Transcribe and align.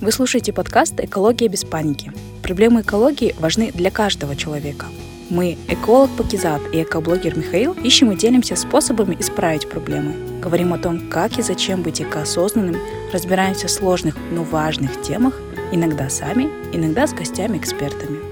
Вы 0.00 0.12
слушаете 0.12 0.54
подкаст 0.54 0.98
«Экология 0.98 1.48
без 1.48 1.62
паники». 1.62 2.10
Проблемы 2.42 2.80
экологии 2.80 3.34
важны 3.38 3.70
для 3.70 3.90
каждого 3.90 4.34
человека. 4.34 4.86
Мы, 5.28 5.58
эколог 5.68 6.08
Пакизат 6.16 6.62
и 6.72 6.82
экоблогер 6.82 7.36
Михаил, 7.36 7.74
ищем 7.74 8.10
и 8.10 8.16
делимся 8.16 8.56
способами 8.56 9.14
исправить 9.20 9.68
проблемы. 9.68 10.40
Говорим 10.40 10.72
о 10.72 10.78
том, 10.78 11.10
как 11.10 11.38
и 11.38 11.42
зачем 11.42 11.82
быть 11.82 12.00
экоосознанным, 12.00 12.80
разбираемся 13.12 13.66
в 13.66 13.70
сложных, 13.70 14.16
но 14.32 14.42
важных 14.42 15.02
темах, 15.02 15.38
иногда 15.70 16.08
сами, 16.08 16.48
иногда 16.72 17.06
с 17.06 17.12
гостями-экспертами. 17.12 18.29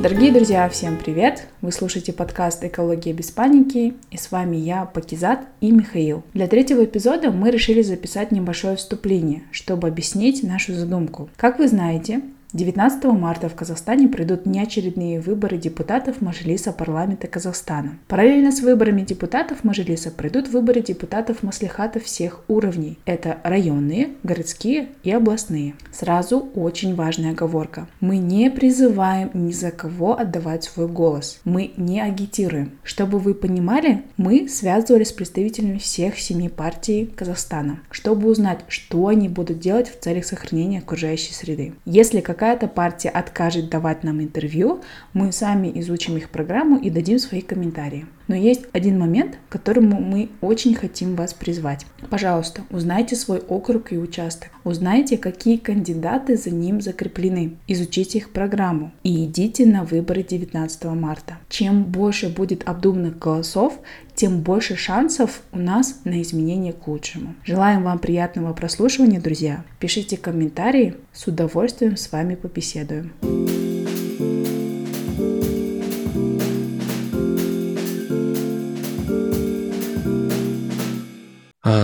Дорогие 0.00 0.32
друзья, 0.32 0.66
всем 0.70 0.96
привет! 0.96 1.46
Вы 1.60 1.72
слушаете 1.72 2.14
подкаст 2.14 2.64
«Экология 2.64 3.12
без 3.12 3.30
паники» 3.30 3.92
и 4.10 4.16
с 4.16 4.30
вами 4.30 4.56
я, 4.56 4.86
Пакизат 4.86 5.40
и 5.60 5.70
Михаил. 5.70 6.22
Для 6.32 6.46
третьего 6.46 6.86
эпизода 6.86 7.30
мы 7.30 7.50
решили 7.50 7.82
записать 7.82 8.32
небольшое 8.32 8.76
вступление, 8.76 9.42
чтобы 9.52 9.88
объяснить 9.88 10.42
нашу 10.42 10.72
задумку. 10.72 11.28
Как 11.36 11.58
вы 11.58 11.68
знаете, 11.68 12.22
19 12.52 13.04
марта 13.04 13.48
в 13.48 13.54
Казахстане 13.54 14.08
пройдут 14.08 14.44
неочередные 14.44 15.20
выборы 15.20 15.56
депутатов 15.56 16.20
Мажилиса 16.20 16.72
парламента 16.72 17.28
Казахстана. 17.28 17.96
Параллельно 18.08 18.50
с 18.50 18.60
выборами 18.60 19.02
депутатов 19.02 19.62
Мажилиса 19.62 20.10
пройдут 20.10 20.48
выборы 20.48 20.80
депутатов 20.80 21.44
Маслихата 21.44 22.00
всех 22.00 22.42
уровней. 22.48 22.98
Это 23.04 23.38
районные, 23.44 24.10
городские 24.24 24.88
и 25.04 25.12
областные. 25.12 25.74
Сразу 25.92 26.48
очень 26.56 26.96
важная 26.96 27.30
оговорка. 27.32 27.86
Мы 28.00 28.18
не 28.18 28.50
призываем 28.50 29.30
ни 29.32 29.52
за 29.52 29.70
кого 29.70 30.18
отдавать 30.18 30.64
свой 30.64 30.88
голос. 30.88 31.40
Мы 31.44 31.70
не 31.76 32.00
агитируем. 32.00 32.72
Чтобы 32.82 33.20
вы 33.20 33.34
понимали, 33.34 34.02
мы 34.16 34.48
связывались 34.48 35.10
с 35.10 35.12
представителями 35.12 35.78
всех 35.78 36.18
семи 36.18 36.48
партий 36.48 37.12
Казахстана, 37.14 37.78
чтобы 37.92 38.28
узнать, 38.28 38.64
что 38.66 39.06
они 39.06 39.28
будут 39.28 39.60
делать 39.60 39.88
в 39.88 40.00
целях 40.00 40.24
сохранения 40.24 40.80
окружающей 40.80 41.32
среды. 41.32 41.74
Если 41.84 42.20
как 42.20 42.39
какая-то 42.40 42.68
партия 42.68 43.10
откажет 43.10 43.68
давать 43.68 44.02
нам 44.02 44.22
интервью, 44.22 44.80
мы 45.12 45.30
сами 45.30 45.70
изучим 45.78 46.16
их 46.16 46.30
программу 46.30 46.78
и 46.78 46.88
дадим 46.88 47.18
свои 47.18 47.42
комментарии. 47.42 48.06
Но 48.30 48.36
есть 48.36 48.66
один 48.72 48.96
момент, 48.96 49.38
к 49.48 49.52
которому 49.52 50.00
мы 50.00 50.28
очень 50.40 50.72
хотим 50.76 51.16
вас 51.16 51.34
призвать. 51.34 51.84
Пожалуйста, 52.10 52.62
узнайте 52.70 53.16
свой 53.16 53.40
округ 53.40 53.90
и 53.90 53.98
участок. 53.98 54.50
Узнайте, 54.62 55.18
какие 55.18 55.56
кандидаты 55.56 56.36
за 56.36 56.50
ним 56.50 56.80
закреплены. 56.80 57.56
Изучите 57.66 58.18
их 58.18 58.30
программу 58.30 58.92
и 59.02 59.24
идите 59.24 59.66
на 59.66 59.82
выборы 59.82 60.22
19 60.22 60.84
марта. 60.84 61.38
Чем 61.48 61.82
больше 61.82 62.28
будет 62.28 62.68
обдуманных 62.68 63.18
голосов, 63.18 63.80
тем 64.14 64.42
больше 64.42 64.76
шансов 64.76 65.42
у 65.50 65.58
нас 65.58 66.02
на 66.04 66.22
изменение 66.22 66.72
к 66.72 66.86
лучшему. 66.86 67.34
Желаем 67.44 67.82
вам 67.82 67.98
приятного 67.98 68.52
прослушивания, 68.52 69.20
друзья. 69.20 69.64
Пишите 69.80 70.16
комментарии, 70.16 70.94
с 71.12 71.26
удовольствием 71.26 71.96
с 71.96 72.12
вами 72.12 72.36
побеседуем. 72.36 73.10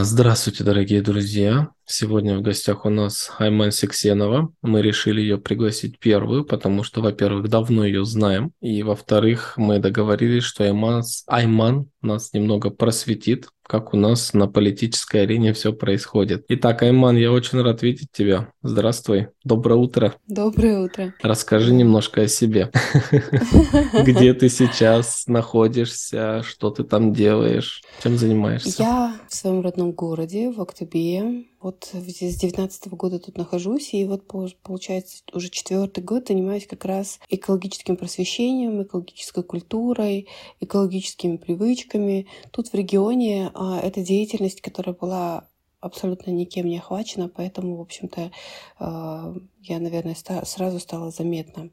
Здравствуйте, 0.02 0.64
дорогие 0.64 1.02
друзья! 1.02 1.75
Сегодня 1.88 2.36
в 2.36 2.42
гостях 2.42 2.84
у 2.84 2.90
нас 2.90 3.30
Айман 3.38 3.70
Сексенова. 3.70 4.52
Мы 4.60 4.82
решили 4.82 5.20
ее 5.20 5.38
пригласить 5.38 6.00
первую, 6.00 6.44
потому 6.44 6.82
что, 6.82 7.00
во-первых, 7.00 7.48
давно 7.48 7.84
ее 7.84 8.04
знаем, 8.04 8.50
и, 8.60 8.82
во-вторых, 8.82 9.54
мы 9.56 9.78
договорились, 9.78 10.42
что 10.42 10.64
Айман, 10.64 11.04
Айман 11.28 11.88
нас 12.02 12.32
немного 12.32 12.70
просветит, 12.70 13.50
как 13.66 13.94
у 13.94 13.96
нас 13.96 14.32
на 14.32 14.46
политической 14.46 15.22
арене 15.22 15.52
все 15.52 15.72
происходит. 15.72 16.44
Итак, 16.48 16.82
Айман, 16.82 17.16
я 17.16 17.32
очень 17.32 17.60
рад 17.62 17.82
видеть 17.82 18.08
тебя. 18.12 18.48
Здравствуй. 18.62 19.28
Доброе 19.44 19.74
утро. 19.74 20.14
Доброе 20.28 20.80
утро. 20.80 21.14
Расскажи 21.22 21.72
немножко 21.72 22.22
о 22.22 22.28
себе. 22.28 22.70
Где 24.04 24.34
ты 24.34 24.48
сейчас 24.48 25.24
находишься, 25.26 26.42
что 26.44 26.70
ты 26.70 26.84
там 26.84 27.12
делаешь, 27.12 27.82
чем 28.02 28.16
занимаешься? 28.16 28.82
Я 28.82 29.16
в 29.28 29.34
своем 29.34 29.62
родном 29.62 29.92
городе, 29.92 30.50
в 30.50 30.60
Актубе. 30.60 31.44
Вот 31.66 31.90
с 31.92 32.36
19 32.36 32.92
года 32.92 33.18
тут 33.18 33.36
нахожусь, 33.36 33.92
и 33.92 34.04
вот 34.04 34.22
получается 34.62 35.24
уже 35.32 35.48
четвертый 35.48 36.04
год 36.04 36.28
занимаюсь 36.28 36.64
как 36.64 36.84
раз 36.84 37.18
экологическим 37.28 37.96
просвещением, 37.96 38.84
экологической 38.84 39.42
культурой, 39.42 40.28
экологическими 40.60 41.38
привычками. 41.38 42.28
Тут 42.52 42.68
в 42.68 42.74
регионе 42.74 43.50
а, 43.52 43.80
это 43.80 44.00
деятельность, 44.00 44.60
которая 44.60 44.94
была 44.94 45.48
абсолютно 45.80 46.30
никем 46.30 46.66
не 46.66 46.78
охвачена, 46.78 47.28
поэтому, 47.28 47.78
в 47.78 47.80
общем-то, 47.80 48.30
а, 48.78 49.34
я, 49.60 49.80
наверное, 49.80 50.16
сразу 50.44 50.78
стала 50.78 51.10
заметна. 51.10 51.70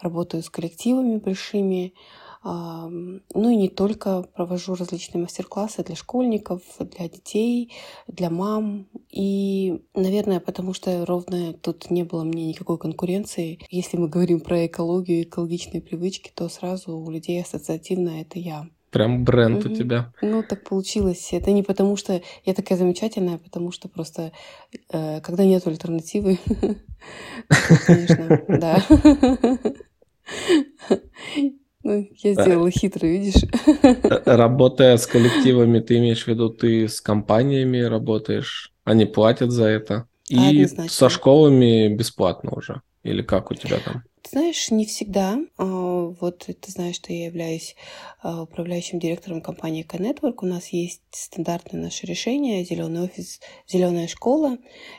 Работаю 0.00 0.44
с 0.44 0.48
коллективами 0.48 1.16
большими, 1.16 1.94
ну 2.44 3.50
и 3.50 3.56
не 3.56 3.68
только 3.68 4.22
провожу 4.34 4.74
различные 4.74 5.22
мастер-классы 5.22 5.82
для 5.82 5.96
школьников, 5.96 6.60
для 6.78 7.08
детей, 7.08 7.72
для 8.06 8.28
мам. 8.28 8.86
И, 9.10 9.82
наверное, 9.94 10.40
потому 10.40 10.74
что 10.74 11.06
ровно 11.06 11.54
тут 11.54 11.90
не 11.90 12.02
было 12.02 12.22
мне 12.22 12.46
никакой 12.46 12.76
конкуренции. 12.76 13.60
Если 13.70 13.96
мы 13.96 14.08
говорим 14.08 14.40
про 14.40 14.66
экологию, 14.66 15.22
экологичные 15.22 15.80
привычки, 15.80 16.30
то 16.34 16.48
сразу 16.50 16.98
у 16.98 17.10
людей 17.10 17.40
ассоциативно 17.40 18.20
это 18.20 18.38
я. 18.38 18.68
Прям 18.90 19.24
бренд 19.24 19.64
угу. 19.64 19.72
у 19.72 19.76
тебя. 19.76 20.12
Ну, 20.20 20.42
так 20.42 20.68
получилось. 20.68 21.30
Это 21.32 21.50
не 21.50 21.62
потому, 21.62 21.96
что 21.96 22.20
я 22.44 22.54
такая 22.54 22.78
замечательная, 22.78 23.36
а 23.36 23.38
потому 23.38 23.72
что 23.72 23.88
просто, 23.88 24.32
э, 24.92 25.20
когда 25.22 25.44
нет 25.44 25.66
альтернативы, 25.66 26.38
конечно, 27.86 28.44
да. 28.48 28.84
Ну, 31.84 32.08
я 32.22 32.32
сделала 32.32 32.70
хитро, 32.70 33.06
видишь? 33.06 33.42
Э, 33.82 34.20
работая 34.24 34.96
с 34.96 35.06
коллективами, 35.06 35.80
ты 35.80 35.98
имеешь 35.98 36.24
в 36.24 36.28
виду, 36.28 36.48
ты 36.48 36.88
с 36.88 37.00
компаниями 37.02 37.78
работаешь, 37.78 38.72
они 38.84 39.04
платят 39.04 39.50
за 39.50 39.66
это? 39.66 40.08
И 40.30 40.66
со 40.88 41.10
школами 41.10 41.94
бесплатно 41.94 42.52
уже? 42.56 42.80
Или 43.02 43.20
как 43.20 43.50
у 43.50 43.54
тебя 43.54 43.78
там? 43.84 44.02
Ты 44.22 44.30
знаешь, 44.30 44.70
не 44.70 44.86
всегда. 44.86 45.38
А, 45.58 45.64
вот 46.18 46.46
ты 46.46 46.70
знаешь, 46.70 46.96
что 46.96 47.12
я 47.12 47.26
являюсь 47.26 47.76
а, 48.22 48.42
управляющим 48.44 48.98
директором 48.98 49.42
компании 49.42 49.86
Network. 49.86 50.36
У 50.40 50.46
нас 50.46 50.68
есть 50.68 51.02
стандартное 51.10 51.82
наше 51.82 52.06
решение, 52.06 52.64
зеленый 52.64 53.02
офис, 53.02 53.40
зеленая 53.68 54.08
школа. 54.08 54.56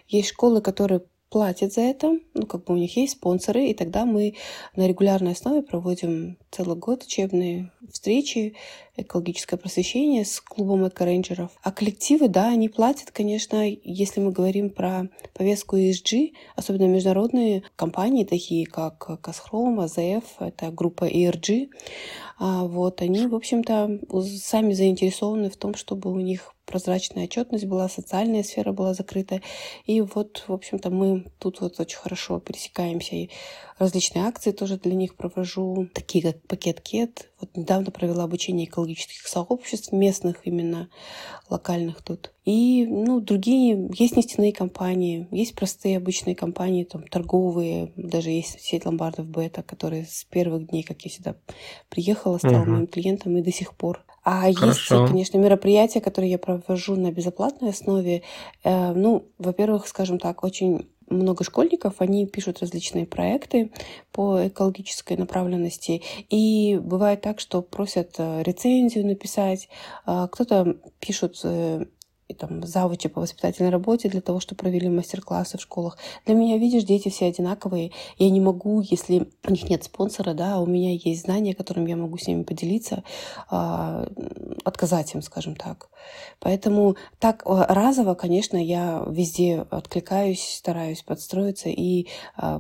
Есть 0.08 0.30
школы, 0.30 0.62
которые 0.62 1.02
платят 1.36 1.74
за 1.74 1.82
это, 1.82 2.18
ну, 2.34 2.46
как 2.46 2.64
бы 2.64 2.76
у 2.76 2.78
них 2.78 2.96
есть 2.96 3.18
спонсоры, 3.18 3.66
и 3.66 3.74
тогда 3.74 4.06
мы 4.06 4.36
на 4.78 4.88
регулярной 4.88 5.34
основе 5.34 5.62
проводим 5.62 6.38
целый 6.50 6.78
год 6.78 7.04
учебные 7.04 7.74
встречи, 7.92 8.56
экологическое 8.96 9.60
просвещение 9.60 10.24
с 10.24 10.40
клубом 10.40 10.88
эко-рейнджеров. 10.88 11.52
А 11.62 11.74
коллективы, 11.74 12.30
да, 12.30 12.48
они 12.48 12.70
платят, 12.70 13.12
конечно, 13.12 13.70
если 13.84 14.22
мы 14.22 14.32
говорим 14.32 14.70
про 14.70 15.10
повестку 15.34 15.76
ESG, 15.76 16.32
особенно 16.56 16.88
международные 16.88 17.64
компании, 17.76 18.24
такие 18.24 18.66
как 18.66 19.20
Казхром, 19.22 19.82
АЗФ, 19.82 20.24
это 20.40 20.72
группа 20.72 21.04
ERG, 21.04 21.68
вот 22.40 23.02
они, 23.02 23.28
в 23.28 23.36
общем-то, 23.36 24.00
сами 24.42 24.74
заинтересованы 24.74 25.50
в 25.50 25.58
том, 25.58 25.76
чтобы 25.76 26.12
у 26.12 26.20
них 26.20 26.54
прозрачная 26.66 27.26
отчетность 27.26 27.66
была, 27.66 27.88
социальная 27.88 28.44
сфера 28.44 28.72
была 28.72 28.94
закрыта. 28.94 29.42
И 29.86 30.02
вот, 30.02 30.44
в 30.48 30.54
общем-то, 30.54 30.90
мы 30.90 31.26
тут 31.40 31.62
вот 31.62 31.80
очень 31.80 31.98
хорошо 31.98 32.40
пересекаемся. 32.40 33.16
И 33.16 33.30
различные 33.78 34.26
акции 34.26 34.52
тоже 34.52 34.78
для 34.78 34.96
них 34.96 35.16
провожу, 35.16 35.90
такие 35.94 36.24
как 36.24 36.42
пакет 36.48 36.82
КЕТ. 36.82 37.30
Вот 37.40 37.56
недавно 37.58 37.92
провела 37.92 38.24
обучение 38.24 38.68
экологических 38.68 39.28
сообществ 39.28 39.92
местных 39.92 40.38
именно, 40.46 40.90
локальных 41.50 42.02
тут. 42.02 42.32
И, 42.46 42.86
ну, 42.86 43.20
другие, 43.20 43.90
есть 43.94 44.16
нефтяные 44.16 44.54
компании, 44.54 45.28
есть 45.32 45.56
простые 45.56 45.98
обычные 45.98 46.36
компании, 46.36 46.84
там, 46.84 47.08
торговые, 47.08 47.92
даже 47.96 48.30
есть 48.30 48.62
сеть 48.62 48.86
ломбардов 48.86 49.28
Бета, 49.28 49.64
которые 49.64 50.06
с 50.06 50.24
первых 50.24 50.68
дней, 50.70 50.84
как 50.84 51.02
я 51.02 51.12
сюда 51.12 51.36
приехала, 51.90 52.38
стала 52.38 52.62
угу. 52.62 52.72
моим 52.72 52.88
клиентом 52.88 53.38
и 53.38 53.42
до 53.42 53.52
сих 53.52 53.76
пор 53.76 54.06
а 54.26 54.52
Хорошо. 54.52 55.02
есть, 55.02 55.12
конечно, 55.12 55.38
мероприятия, 55.38 56.02
которые 56.02 56.32
я 56.32 56.40
провожу 56.40 56.96
на 56.96 57.12
безоплатной 57.12 57.70
основе. 57.70 58.24
Э, 58.64 58.92
ну, 58.92 59.28
во-первых, 59.38 59.88
скажем 59.88 60.18
так, 60.18 60.44
очень 60.44 60.90
много 61.08 61.44
школьников, 61.44 61.96
они 62.00 62.26
пишут 62.26 62.60
различные 62.60 63.06
проекты 63.06 63.72
по 64.12 64.48
экологической 64.48 65.18
направленности. 65.18 66.02
И 66.30 66.80
бывает 66.82 67.22
так, 67.22 67.40
что 67.40 67.62
просят 67.62 68.16
э, 68.18 68.44
рецензию 68.44 69.06
написать, 69.06 69.70
а 70.06 70.28
кто-то 70.28 70.78
пишут 71.00 71.40
э, 71.44 71.86
и 72.28 72.34
там 72.34 72.66
завучи 72.66 73.08
по 73.08 73.22
воспитательной 73.22 73.70
работе 73.70 74.10
для 74.10 74.22
того, 74.22 74.40
чтобы 74.40 74.60
провели 74.60 74.90
мастер-классы 74.90 75.58
в 75.58 75.62
школах. 75.62 75.98
Для 76.26 76.34
меня, 76.34 76.58
видишь, 76.58 76.84
дети 76.84 77.10
все 77.10 77.28
одинаковые. 77.28 77.92
Я 78.18 78.30
не 78.32 78.42
могу, 78.42 78.82
если 78.82 79.28
у 79.48 79.52
них 79.52 79.70
нет 79.70 79.84
спонсора, 79.84 80.34
да, 80.34 80.56
а 80.56 80.60
у 80.60 80.66
меня 80.66 80.92
есть 80.92 81.22
знания, 81.22 81.54
которым 81.54 81.86
я 81.86 81.96
могу 81.96 82.18
с 82.18 82.28
ними 82.28 82.44
поделиться, 82.44 83.04
а, 83.50 84.08
отказать 84.64 85.14
им, 85.14 85.22
скажем 85.22 85.56
так. 85.56 85.90
Поэтому 86.40 86.96
так 87.20 87.44
а, 87.46 87.68
разово, 87.72 88.16
конечно, 88.16 88.58
я 88.58 89.04
везде 89.08 89.66
откликаюсь, 89.70 90.56
стараюсь 90.58 91.04
подстроиться 91.04 91.70
и 91.70 92.08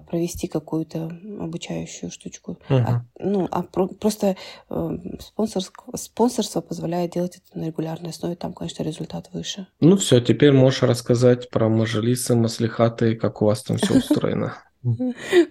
провести 0.07 0.47
какую-то 0.47 1.11
обучающую 1.39 2.11
штучку. 2.11 2.59
Угу. 2.69 2.77
А, 2.77 3.05
ну, 3.19 3.47
а 3.49 3.63
про, 3.63 3.87
просто 3.87 4.35
э, 4.69 4.97
спонсорство, 5.19 5.97
спонсорство 5.97 6.61
позволяет 6.61 7.13
делать 7.13 7.37
это 7.37 7.57
на 7.57 7.65
регулярной 7.65 8.11
основе, 8.11 8.35
там, 8.35 8.53
конечно, 8.53 8.83
результат 8.83 9.29
выше 9.33 9.54
дальше. 9.55 9.67
Ну 9.79 9.97
все, 9.97 10.19
теперь 10.19 10.51
можешь 10.51 10.83
рассказать 10.83 11.49
про 11.49 11.69
мажилисы, 11.69 12.35
маслихаты, 12.35 13.15
как 13.15 13.41
у 13.41 13.45
вас 13.45 13.63
там 13.63 13.77
все 13.77 13.93
устроено. 13.97 14.57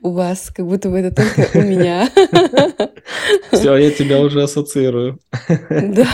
У 0.03 0.11
вас, 0.13 0.51
как 0.51 0.65
будто 0.65 0.89
бы 0.91 0.99
это 0.99 1.13
только 1.13 1.59
у 1.59 1.63
меня. 1.63 2.09
Все, 3.51 3.77
я 3.77 3.91
тебя 3.91 4.21
уже 4.21 4.45
ассоциирую. 4.45 5.19
Да. 5.69 6.07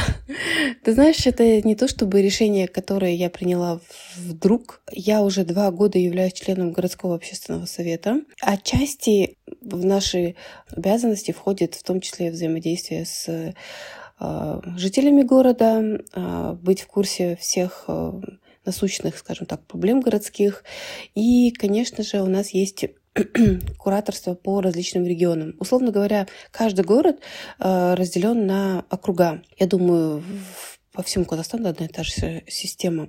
Ты 0.83 0.95
знаешь, 0.95 1.27
это 1.27 1.61
не 1.61 1.75
то 1.75 1.87
чтобы 1.87 2.23
решение, 2.23 2.67
которое 2.67 3.15
я 3.15 3.29
приняла 3.29 3.81
вдруг. 4.17 4.81
Я 4.91 5.21
уже 5.21 5.45
два 5.45 5.71
года 5.71 5.99
являюсь 5.99 6.33
членом 6.33 6.73
городского 6.73 7.15
общественного 7.15 7.67
совета. 7.67 8.23
Отчасти 8.41 9.37
в 9.61 9.85
наши 9.85 10.35
обязанности 10.75 11.33
входит 11.33 11.75
в 11.75 11.83
том 11.83 12.01
числе 12.01 12.31
взаимодействие 12.31 13.05
с 13.05 13.53
жителями 14.76 15.22
города, 15.22 15.82
а, 16.12 16.55
быть 16.55 16.82
в 16.82 16.87
курсе 16.87 17.37
всех 17.37 17.84
а, 17.87 18.20
насущных, 18.64 19.17
скажем 19.17 19.46
так, 19.46 19.67
проблем 19.67 20.00
городских. 20.00 20.64
И, 21.14 21.50
конечно 21.52 22.05
же, 22.05 22.20
у 22.20 22.26
нас 22.26 22.50
есть 22.50 22.84
кураторство 23.78 24.34
по 24.34 24.61
различным 24.61 25.06
регионам. 25.06 25.55
Условно 25.58 25.90
говоря, 25.90 26.26
каждый 26.50 26.84
город 26.84 27.20
разделен 27.58 28.46
на 28.46 28.84
округа. 28.90 29.43
Я 29.58 29.67
думаю, 29.67 30.22
по 30.93 31.02
всему 31.02 31.25
Казахстану 31.25 31.69
одна 31.69 31.87
и 31.87 31.88
та 31.88 32.02
же 32.02 32.44
система. 32.46 33.08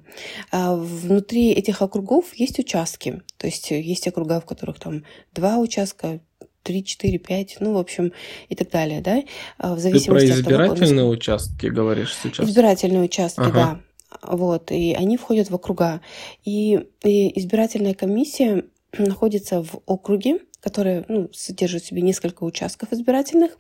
А 0.51 0.75
внутри 0.75 1.51
этих 1.51 1.81
округов 1.81 2.33
есть 2.33 2.57
участки. 2.57 3.21
То 3.37 3.47
есть 3.47 3.69
есть 3.71 4.07
округа, 4.07 4.39
в 4.39 4.45
которых 4.45 4.79
там 4.79 5.03
два 5.33 5.57
участка, 5.57 6.21
3, 6.63 6.83
4, 6.83 7.17
5, 7.17 7.57
ну, 7.59 7.73
в 7.73 7.77
общем, 7.77 8.13
и 8.49 8.55
так 8.55 8.69
далее, 8.69 9.01
да, 9.01 9.23
а, 9.57 9.75
в 9.75 9.79
зависимости 9.79 10.27
Ты 10.27 10.33
про 10.33 10.41
избирательные 10.41 10.91
от 10.91 10.97
того, 10.97 11.09
участки 11.09 11.65
говоришь 11.67 12.15
сейчас? 12.21 12.47
Избирательные 12.47 13.03
участки, 13.03 13.41
ага. 13.41 13.51
да. 13.51 13.81
Вот, 14.21 14.71
и 14.71 14.93
они 14.93 15.17
входят 15.17 15.49
в 15.49 15.55
округа. 15.55 16.01
И, 16.43 16.79
и 17.03 17.39
избирательная 17.39 17.93
комиссия 17.93 18.65
находится 18.97 19.63
в 19.63 19.81
округе, 19.85 20.39
который 20.59 21.05
ну, 21.07 21.29
содержит 21.33 21.83
в 21.83 21.87
себе 21.87 22.01
несколько 22.01 22.43
участков 22.43 22.93
избирательных. 22.93 23.57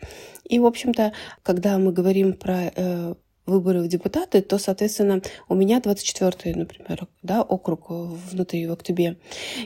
И, 0.47 0.59
в 0.59 0.65
общем-то, 0.65 1.13
когда 1.43 1.77
мы 1.77 1.91
говорим 1.91 2.33
про 2.33 2.71
э, 2.75 3.15
выборы 3.45 3.81
в 3.81 3.87
депутаты, 3.87 4.41
то, 4.41 4.57
соответственно, 4.57 5.21
у 5.49 5.55
меня 5.55 5.79
24-й, 5.79 6.53
например, 6.53 7.07
да, 7.23 7.41
округ 7.41 7.89
внутри 7.89 8.67
в 8.67 8.71
Октябре. 8.71 9.17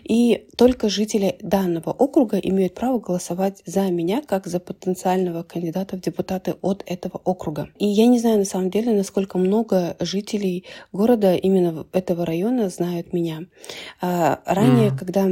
И 0.04 0.48
только 0.58 0.90
жители 0.90 1.38
данного 1.42 1.92
округа 1.92 2.38
имеют 2.38 2.74
право 2.74 3.00
голосовать 3.00 3.62
за 3.66 3.90
меня, 3.92 4.22
как 4.26 4.48
за 4.48 4.60
потенциального 4.60 5.44
кандидата 5.44 5.98
в 5.98 6.02
депутаты 6.02 6.56
от 6.62 6.84
этого 6.86 7.20
округа. 7.24 7.70
И 7.78 7.86
я 7.86 8.08
не 8.08 8.20
знаю 8.20 8.40
на 8.40 8.46
самом 8.46 8.70
деле, 8.70 8.94
насколько 8.94 9.38
много 9.38 9.96
жителей 10.00 10.66
города 10.92 11.36
именно 11.36 11.86
этого 11.92 12.26
района 12.26 12.70
знают 12.70 13.14
меня. 13.14 13.46
А 14.02 14.42
ранее, 14.46 14.90
mm. 14.90 14.98
когда, 14.98 15.30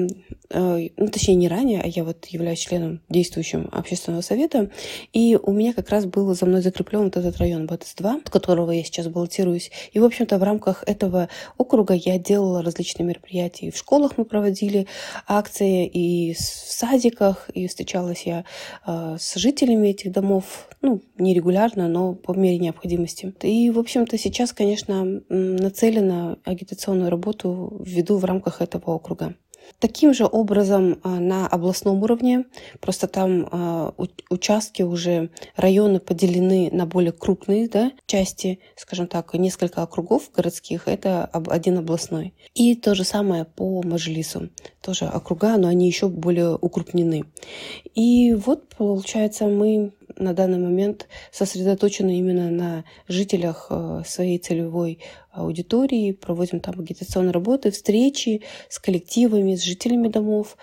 э, 0.50 0.90
ну, 0.98 1.08
точнее, 1.08 1.36
не 1.36 1.48
ранее, 1.48 1.82
а 1.82 1.88
я 1.88 2.04
вот 2.04 2.26
являюсь 2.26 2.60
членом 2.60 3.02
действующим 3.10 3.70
общественного 3.72 4.22
совета, 4.22 4.70
и 5.14 5.38
у 5.42 5.52
меня 5.52 5.74
как 5.74 5.90
раз 5.90 6.06
был 6.06 6.34
за 6.36 6.46
мной 6.46 6.62
закреплен 6.62 7.04
вот 7.04 7.18
этот 7.18 7.38
район 7.38 7.66
БТС-2, 7.66 8.22
которого 8.34 8.72
я 8.72 8.84
сейчас 8.84 9.08
баллотируюсь. 9.08 9.72
И, 9.94 10.00
в 10.00 10.04
общем-то, 10.04 10.40
в 10.40 10.44
рамках 10.44 10.84
этого 10.88 11.30
округа 11.58 11.94
я 11.94 12.18
делала 12.18 12.64
различные 12.64 13.06
мероприятия. 13.06 13.68
И 13.68 13.72
в 13.72 13.78
школах 13.78 14.18
мы 14.18 14.26
проводили 14.26 14.88
акции, 15.28 15.86
и 15.86 16.34
в 16.34 16.40
садиках, 16.40 17.50
и 17.54 17.68
встречалась 17.68 18.24
я 18.24 18.44
э, 18.88 19.18
с 19.20 19.36
жителями 19.36 19.90
этих 19.90 20.12
домов, 20.12 20.68
ну, 20.82 21.02
нерегулярно, 21.18 21.88
но 21.88 22.16
по 22.16 22.34
мере 22.34 22.58
необходимости. 22.58 23.34
И, 23.44 23.70
в 23.70 23.78
общем-то, 23.78 24.18
сейчас, 24.18 24.52
конечно, 24.52 25.22
нацелена 25.30 26.38
агитационную 26.44 27.12
работу 27.12 27.82
веду 27.86 28.18
в 28.18 28.26
рамках 28.26 28.62
этого 28.62 28.92
округа. 28.92 29.36
Таким 29.80 30.14
же 30.14 30.26
образом 30.26 31.00
а, 31.04 31.20
на 31.20 31.48
областном 31.48 32.02
уровне, 32.04 32.46
просто 32.80 33.08
там 33.08 33.48
а, 33.52 33.94
участки 34.30 34.82
уже, 34.82 35.30
районы 35.56 36.00
поделены 36.00 36.70
на 36.72 36.86
более 36.86 37.12
крупные 37.12 37.68
да, 37.68 37.92
части, 38.06 38.60
скажем 38.76 39.08
так, 39.08 39.34
несколько 39.34 39.82
округов 39.84 40.32
городских, 40.34 40.88
это 40.88 41.26
один 41.26 41.78
областной. 41.78 42.34
И 42.54 42.76
то 42.76 42.96
же 42.96 43.04
самое 43.04 43.46
по 43.46 43.82
Мажилису, 43.84 44.50
тоже 44.82 45.06
округа, 45.06 45.58
но 45.58 45.68
они 45.68 45.88
еще 45.88 46.08
более 46.08 46.56
укрупнены. 46.56 47.26
И 47.94 48.34
вот, 48.34 48.70
получается, 48.70 49.46
мы 49.46 49.94
на 50.18 50.34
данный 50.34 50.60
момент 50.60 51.08
сосредоточены 51.32 52.18
именно 52.18 52.50
на 52.50 52.86
жителях 53.08 53.68
э, 53.70 54.04
своей 54.06 54.38
целевой 54.38 55.00
аудитории, 55.32 56.12
проводим 56.12 56.60
там 56.60 56.80
агитационные 56.80 57.32
работы, 57.32 57.72
встречи 57.72 58.44
с 58.70 58.80
коллективами, 58.80 59.56
с 59.56 59.64
жителями 59.64 60.08
домов. 60.08 60.58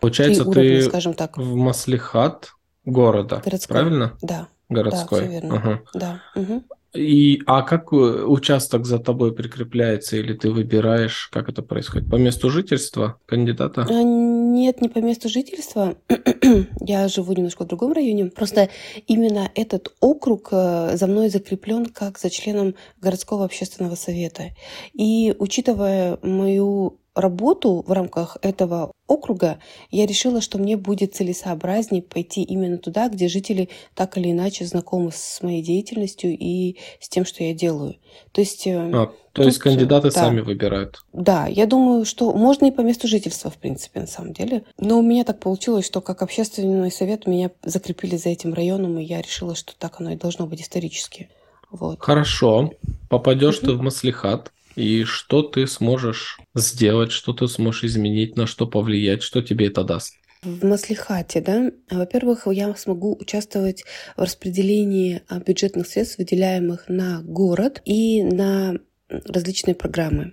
Получается, 0.00 0.44
уровня, 0.44 0.80
ты 0.80 0.82
скажем 0.82 1.14
так. 1.14 1.36
в 1.36 1.54
Маслихат 1.54 2.50
города, 2.84 3.42
Городской. 3.44 3.74
правильно? 3.74 4.16
Да. 4.22 4.48
Городской. 4.68 5.20
Да, 5.20 5.26
все 5.26 5.32
верно. 5.32 5.56
Ага. 5.56 5.82
Да. 5.94 6.22
Угу. 6.34 6.62
И, 6.94 7.42
а 7.46 7.62
как 7.62 7.92
участок 7.92 8.84
за 8.84 8.98
тобой 8.98 9.34
прикрепляется 9.34 10.16
или 10.16 10.34
ты 10.34 10.50
выбираешь, 10.50 11.28
как 11.32 11.48
это 11.48 11.62
происходит? 11.62 12.10
По 12.10 12.16
месту 12.16 12.50
жительства 12.50 13.18
кандидата? 13.26 13.86
А, 13.88 14.02
нет, 14.02 14.82
не 14.82 14.88
по 14.88 14.98
месту 14.98 15.28
жительства. 15.28 15.96
Я 16.80 17.08
живу 17.08 17.32
немножко 17.32 17.64
в 17.64 17.68
другом 17.68 17.92
районе. 17.92 18.26
Просто 18.26 18.68
именно 19.06 19.50
этот 19.54 19.92
округ 20.00 20.48
э, 20.52 20.96
за 20.96 21.06
мной 21.06 21.30
закреплен 21.30 21.86
как 21.86 22.18
за 22.18 22.28
членом 22.28 22.74
городского 23.00 23.46
общественного 23.46 23.94
совета. 23.94 24.50
И 24.92 25.34
учитывая 25.38 26.18
мою 26.22 26.98
работу 27.14 27.84
в 27.86 27.92
рамках 27.92 28.38
этого 28.42 28.92
округа, 29.06 29.58
я 29.90 30.06
решила, 30.06 30.40
что 30.40 30.58
мне 30.58 30.76
будет 30.76 31.14
целесообразнее 31.14 32.02
пойти 32.02 32.42
именно 32.42 32.78
туда, 32.78 33.08
где 33.08 33.28
жители 33.28 33.68
так 33.94 34.16
или 34.16 34.30
иначе 34.30 34.64
знакомы 34.64 35.10
с 35.12 35.42
моей 35.42 35.62
деятельностью 35.62 36.36
и 36.38 36.78
с 37.00 37.08
тем, 37.08 37.24
что 37.24 37.44
я 37.44 37.52
делаю. 37.52 37.96
То 38.32 38.40
есть... 38.40 38.66
Э, 38.66 38.90
а, 38.92 39.12
то 39.32 39.42
есть 39.42 39.58
кандидаты 39.58 40.10
да, 40.10 40.20
сами 40.20 40.40
выбирают? 40.40 41.00
Да, 41.12 41.46
я 41.46 41.66
думаю, 41.66 42.04
что 42.04 42.32
можно 42.32 42.66
и 42.66 42.70
по 42.70 42.80
месту 42.80 43.06
жительства, 43.08 43.50
в 43.50 43.56
принципе, 43.56 44.00
на 44.00 44.06
самом 44.06 44.32
деле. 44.32 44.64
Но 44.78 44.98
у 44.98 45.02
меня 45.02 45.24
так 45.24 45.40
получилось, 45.40 45.86
что 45.86 46.00
как 46.00 46.22
общественный 46.22 46.90
совет 46.90 47.26
меня 47.26 47.50
закрепили 47.62 48.16
за 48.16 48.30
этим 48.30 48.54
районом, 48.54 48.98
и 48.98 49.04
я 49.04 49.20
решила, 49.20 49.54
что 49.54 49.74
так 49.78 50.00
оно 50.00 50.12
и 50.12 50.16
должно 50.16 50.46
быть 50.46 50.62
исторически. 50.62 51.28
Вот. 51.70 52.00
Хорошо. 52.00 52.72
Попадешь 53.08 53.58
ты 53.58 53.72
в 53.72 53.80
Маслихат, 53.80 54.52
и 54.76 55.04
что 55.04 55.42
ты 55.42 55.66
сможешь 55.66 56.38
сделать, 56.54 57.12
что 57.12 57.32
ты 57.32 57.48
сможешь 57.48 57.84
изменить, 57.84 58.36
на 58.36 58.46
что 58.46 58.66
повлиять, 58.66 59.22
что 59.22 59.42
тебе 59.42 59.66
это 59.66 59.84
даст? 59.84 60.14
В 60.42 60.64
Маслихате, 60.64 61.40
да, 61.40 61.70
во-первых, 61.88 62.48
я 62.50 62.74
смогу 62.74 63.16
участвовать 63.18 63.84
в 64.16 64.22
распределении 64.22 65.22
а, 65.28 65.38
бюджетных 65.38 65.86
средств, 65.86 66.18
выделяемых 66.18 66.88
на 66.88 67.22
город 67.22 67.80
и 67.84 68.24
на 68.24 68.74
различные 69.08 69.76
программы. 69.76 70.32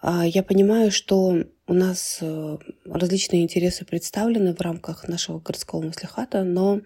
А, 0.00 0.26
я 0.26 0.42
понимаю, 0.42 0.90
что 0.90 1.44
у 1.66 1.74
нас 1.74 2.18
э, 2.20 2.58
различные 2.86 3.42
интересы 3.42 3.84
представлены 3.84 4.54
в 4.54 4.60
рамках 4.60 5.06
нашего 5.06 5.38
городского 5.38 5.82
маслихата, 5.82 6.42
но 6.42 6.80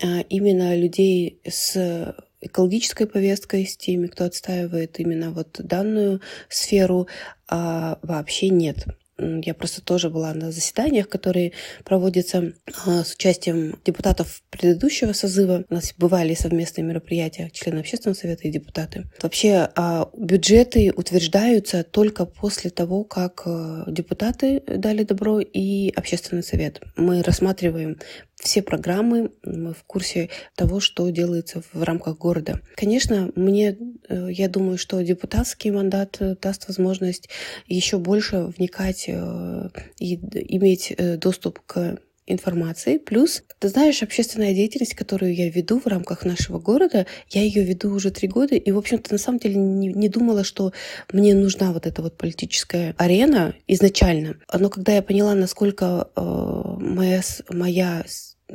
а, 0.00 0.20
именно 0.28 0.76
людей 0.76 1.40
с 1.48 2.14
экологической 2.42 3.06
повесткой, 3.06 3.66
с 3.66 3.76
теми, 3.76 4.06
кто 4.06 4.24
отстаивает 4.24 5.00
именно 5.00 5.30
вот 5.30 5.60
данную 5.60 6.20
сферу, 6.48 7.08
а 7.48 7.98
вообще 8.02 8.48
нет. 8.48 8.86
Я 9.18 9.54
просто 9.54 9.82
тоже 9.82 10.10
была 10.10 10.32
на 10.34 10.50
заседаниях, 10.50 11.08
которые 11.08 11.52
проводятся 11.84 12.52
а, 12.86 13.04
с 13.04 13.14
участием 13.14 13.78
депутатов 13.84 14.42
предыдущего 14.50 15.12
созыва. 15.12 15.64
У 15.68 15.74
нас 15.74 15.94
бывали 15.96 16.34
совместные 16.34 16.84
мероприятия, 16.84 17.50
члены 17.52 17.80
общественного 17.80 18.16
совета 18.16 18.48
и 18.48 18.50
депутаты. 18.50 19.04
Вообще 19.20 19.68
а, 19.76 20.08
бюджеты 20.16 20.92
утверждаются 20.96 21.84
только 21.84 22.24
после 22.24 22.70
того, 22.70 23.04
как 23.04 23.42
а, 23.44 23.84
депутаты 23.86 24.62
дали 24.66 25.04
добро 25.04 25.40
и 25.40 25.90
общественный 25.94 26.42
совет. 26.42 26.80
Мы 26.96 27.22
рассматриваем 27.22 27.98
все 28.42 28.60
программы, 28.60 29.30
мы 29.44 29.72
в 29.72 29.84
курсе 29.84 30.28
того, 30.56 30.80
что 30.80 31.08
делается 31.10 31.62
в 31.72 31.82
рамках 31.82 32.18
города. 32.18 32.60
Конечно, 32.74 33.30
мне, 33.36 33.78
э, 34.08 34.28
я 34.30 34.48
думаю, 34.48 34.78
что 34.78 35.00
депутатский 35.00 35.70
мандат 35.70 36.16
э, 36.20 36.34
даст 36.40 36.66
возможность 36.66 37.28
еще 37.66 37.98
больше 37.98 38.52
вникать 38.56 39.04
э, 39.06 39.68
и 39.98 40.16
иметь 40.16 40.94
доступ 41.20 41.60
к 41.66 41.98
информации. 42.26 42.98
Плюс, 42.98 43.42
ты 43.58 43.68
знаешь, 43.68 44.02
общественная 44.02 44.54
деятельность, 44.54 44.94
которую 44.94 45.34
я 45.34 45.48
веду 45.48 45.80
в 45.80 45.86
рамках 45.86 46.24
нашего 46.24 46.58
города, 46.58 47.06
я 47.30 47.42
ее 47.42 47.64
веду 47.64 47.92
уже 47.92 48.10
три 48.10 48.28
года, 48.28 48.54
и, 48.54 48.70
в 48.70 48.78
общем-то, 48.78 49.12
на 49.12 49.18
самом 49.18 49.38
деле 49.38 49.56
не, 49.56 49.88
не 49.88 50.08
думала, 50.08 50.44
что 50.44 50.72
мне 51.12 51.34
нужна 51.34 51.72
вот 51.72 51.86
эта 51.86 52.02
вот 52.02 52.16
политическая 52.16 52.94
арена 52.96 53.54
изначально. 53.66 54.36
Но 54.52 54.70
когда 54.70 54.92
я 54.92 55.02
поняла, 55.02 55.34
насколько 55.34 56.10
э, 56.14 56.20
моя, 56.22 57.22
моя 57.50 58.04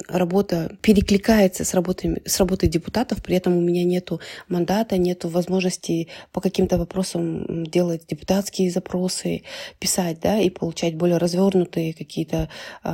работа 0.07 0.77
перекликается 0.81 1.65
с 1.65 1.73
работой, 1.73 2.21
с 2.25 2.39
работой 2.39 2.69
депутатов, 2.69 3.23
при 3.23 3.35
этом 3.35 3.57
у 3.57 3.61
меня 3.61 3.83
нету 3.83 4.19
мандата, 4.47 4.97
нету 4.97 5.29
возможности 5.29 6.07
по 6.31 6.41
каким-то 6.41 6.77
вопросам 6.77 7.65
делать 7.65 8.05
депутатские 8.07 8.71
запросы, 8.71 9.43
писать, 9.79 10.19
да, 10.21 10.39
и 10.39 10.49
получать 10.49 10.95
более 10.95 11.17
развернутые 11.17 11.93
какие-то 11.93 12.49
э, 12.83 12.89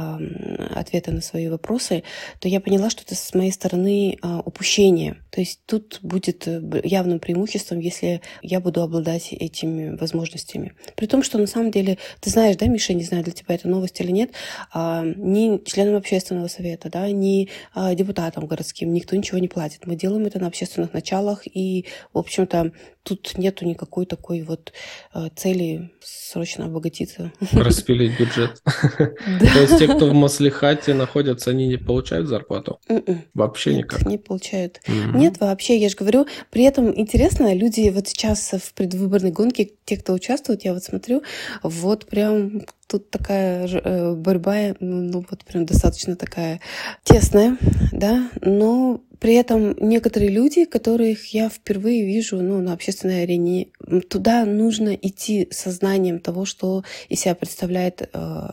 ответы 0.75 1.11
на 1.11 1.21
свои 1.21 1.47
вопросы, 1.49 2.03
то 2.39 2.47
я 2.47 2.59
поняла, 2.59 2.89
что 2.89 3.03
это 3.03 3.15
с 3.15 3.33
моей 3.33 3.51
стороны 3.51 4.17
э, 4.21 4.41
упущение. 4.45 5.17
То 5.29 5.41
есть 5.41 5.61
тут 5.65 5.99
будет 6.01 6.47
э, 6.47 6.61
явным 6.83 7.19
преимуществом, 7.19 7.79
если 7.79 8.21
я 8.41 8.59
буду 8.59 8.81
обладать 8.81 9.33
этими 9.33 9.95
возможностями. 9.95 10.73
При 10.95 11.07
том, 11.07 11.23
что 11.23 11.37
на 11.37 11.47
самом 11.47 11.71
деле, 11.71 11.97
ты 12.21 12.29
знаешь, 12.29 12.55
да, 12.55 12.67
Миша, 12.67 12.93
не 12.93 13.03
знаю, 13.03 13.23
для 13.23 13.33
тебя 13.33 13.55
это 13.55 13.67
новость 13.67 13.99
или 13.99 14.11
нет, 14.11 14.31
э, 14.73 15.13
ни 15.17 15.63
членам 15.65 15.95
общественного 15.95 16.47
совета, 16.47 16.89
да, 16.93 17.09
ни 17.11 17.49
а, 17.73 17.95
депутатам 17.95 18.45
городским, 18.45 18.93
никто 18.93 19.15
ничего 19.15 19.39
не 19.39 19.47
платит. 19.47 19.87
Мы 19.87 19.95
делаем 19.95 20.25
это 20.25 20.39
на 20.39 20.47
общественных 20.47 20.93
началах, 20.93 21.41
и, 21.45 21.85
в 22.13 22.19
общем-то, 22.19 22.71
тут 23.03 23.37
нету 23.37 23.65
никакой 23.65 24.05
такой 24.05 24.41
вот 24.41 24.73
а, 25.11 25.29
цели 25.29 25.91
срочно 26.01 26.65
обогатиться. 26.65 27.31
Распилить 27.51 28.17
бюджет. 28.17 28.61
То 28.97 29.59
есть 29.61 29.77
те, 29.77 29.87
кто 29.87 30.07
в 30.07 30.13
Маслихате 30.13 30.93
находятся, 30.93 31.51
они 31.51 31.67
не 31.67 31.77
получают 31.77 32.27
зарплату? 32.27 32.79
М-м. 32.87 33.23
Вообще 33.33 33.75
никак? 33.75 34.05
Не 34.05 34.17
получают. 34.17 34.81
Нет, 34.87 35.39
вообще, 35.39 35.77
я 35.77 35.89
же 35.89 35.95
говорю, 35.95 36.27
при 36.49 36.63
этом 36.63 36.97
интересно, 36.97 37.53
люди 37.53 37.89
вот 37.93 38.07
сейчас 38.07 38.53
в 38.53 38.73
предвыборной 38.73 39.31
гонке, 39.31 39.71
те, 39.85 39.97
кто 39.97 40.13
участвует, 40.13 40.63
я 40.63 40.73
вот 40.73 40.83
смотрю, 40.83 41.23
вот 41.61 42.05
прям 42.05 42.61
тут 42.87 43.09
такая 43.09 43.67
э, 43.67 44.13
борьба, 44.13 44.75
ну 44.79 45.25
вот 45.29 45.43
прям 45.45 45.65
достаточно 45.65 46.15
такая 46.15 46.61
тесная, 47.03 47.57
да, 47.91 48.29
но 48.41 49.01
при 49.23 49.35
этом 49.35 49.73
некоторые 49.79 50.29
люди, 50.29 50.65
которых 50.65 51.33
я 51.33 51.47
впервые 51.47 52.03
вижу 52.03 52.41
ну, 52.41 52.59
на 52.61 52.73
общественной 52.73 53.23
арене, 53.23 53.67
туда 54.09 54.43
нужно 54.43 54.89
идти 54.89 55.47
сознанием 55.49 56.19
того, 56.19 56.43
что 56.43 56.83
из 57.07 57.21
себя 57.21 57.33
представляет 57.33 58.01
э, 58.01 58.07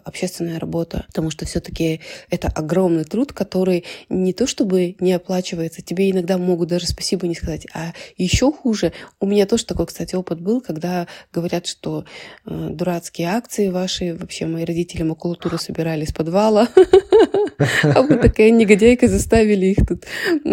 общественная 0.05 0.61
работа. 0.61 1.07
Потому 1.09 1.31
что 1.31 1.45
все-таки 1.45 2.01
это 2.31 2.47
огромный 2.47 3.03
труд, 3.03 3.33
который 3.33 3.85
не 4.09 4.33
то 4.33 4.47
чтобы 4.47 4.95
не 5.01 5.13
оплачивается, 5.13 5.83
тебе 5.83 6.09
иногда 6.13 6.39
могут 6.39 6.69
даже 6.69 6.87
спасибо 6.87 7.27
не 7.27 7.35
сказать. 7.35 7.67
А 7.75 7.93
еще 8.17 8.53
хуже, 8.53 8.93
у 9.19 9.27
меня 9.27 9.47
тоже 9.47 9.67
такой, 9.67 9.87
кстати, 9.87 10.15
опыт 10.15 10.41
был, 10.41 10.61
когда 10.61 11.09
говорят, 11.33 11.67
что 11.67 12.05
э, 12.47 12.69
дурацкие 12.71 13.27
акции 13.31 13.71
ваши, 13.71 14.15
вообще 14.15 14.47
мои 14.47 14.65
родители 14.65 15.03
макулатуру 15.03 15.59
собирали 15.59 16.05
из 16.05 16.13
подвала, 16.13 16.69
а 17.83 18.03
вы 18.03 18.19
такая 18.19 18.53
негодяйка 18.53 19.09
заставили 19.09 19.67
их 19.67 19.87
тут 19.87 20.05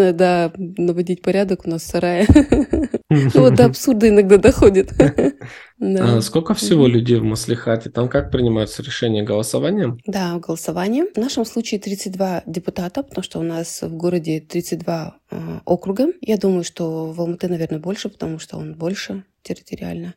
э, 0.09 0.13
да, 0.13 0.51
наводить 0.57 1.21
порядок 1.21 1.65
у 1.65 1.69
нас 1.69 1.83
в 1.83 1.85
сарае. 1.85 2.27
Ну 3.09 3.41
вот 3.41 3.55
до 3.55 3.65
абсурда 3.65 4.09
иногда 4.09 4.37
доходит. 4.37 4.93
А 5.79 6.21
сколько 6.21 6.55
всего 6.55 6.87
людей 6.87 7.19
в 7.19 7.23
Маслихате? 7.23 7.91
Там 7.91 8.09
как 8.09 8.31
принимаются 8.31 8.81
решения 8.81 9.21
голосованием? 9.21 9.99
Да, 10.07 10.39
голосованием. 10.39 11.07
В 11.13 11.17
нашем 11.17 11.45
случае 11.45 11.79
32 11.79 12.43
депутата, 12.47 13.03
потому 13.03 13.23
что 13.23 13.39
у 13.39 13.43
нас 13.43 13.83
в 13.83 13.95
городе 13.95 14.39
32 14.39 15.17
а, 15.29 15.61
округа. 15.65 16.07
Я 16.21 16.37
думаю, 16.37 16.63
что 16.63 17.11
в 17.11 17.21
Алматы, 17.21 17.47
наверное, 17.47 17.79
больше, 17.79 18.09
потому 18.09 18.39
что 18.39 18.57
он 18.57 18.73
больше 18.73 19.23
территориально. 19.43 20.15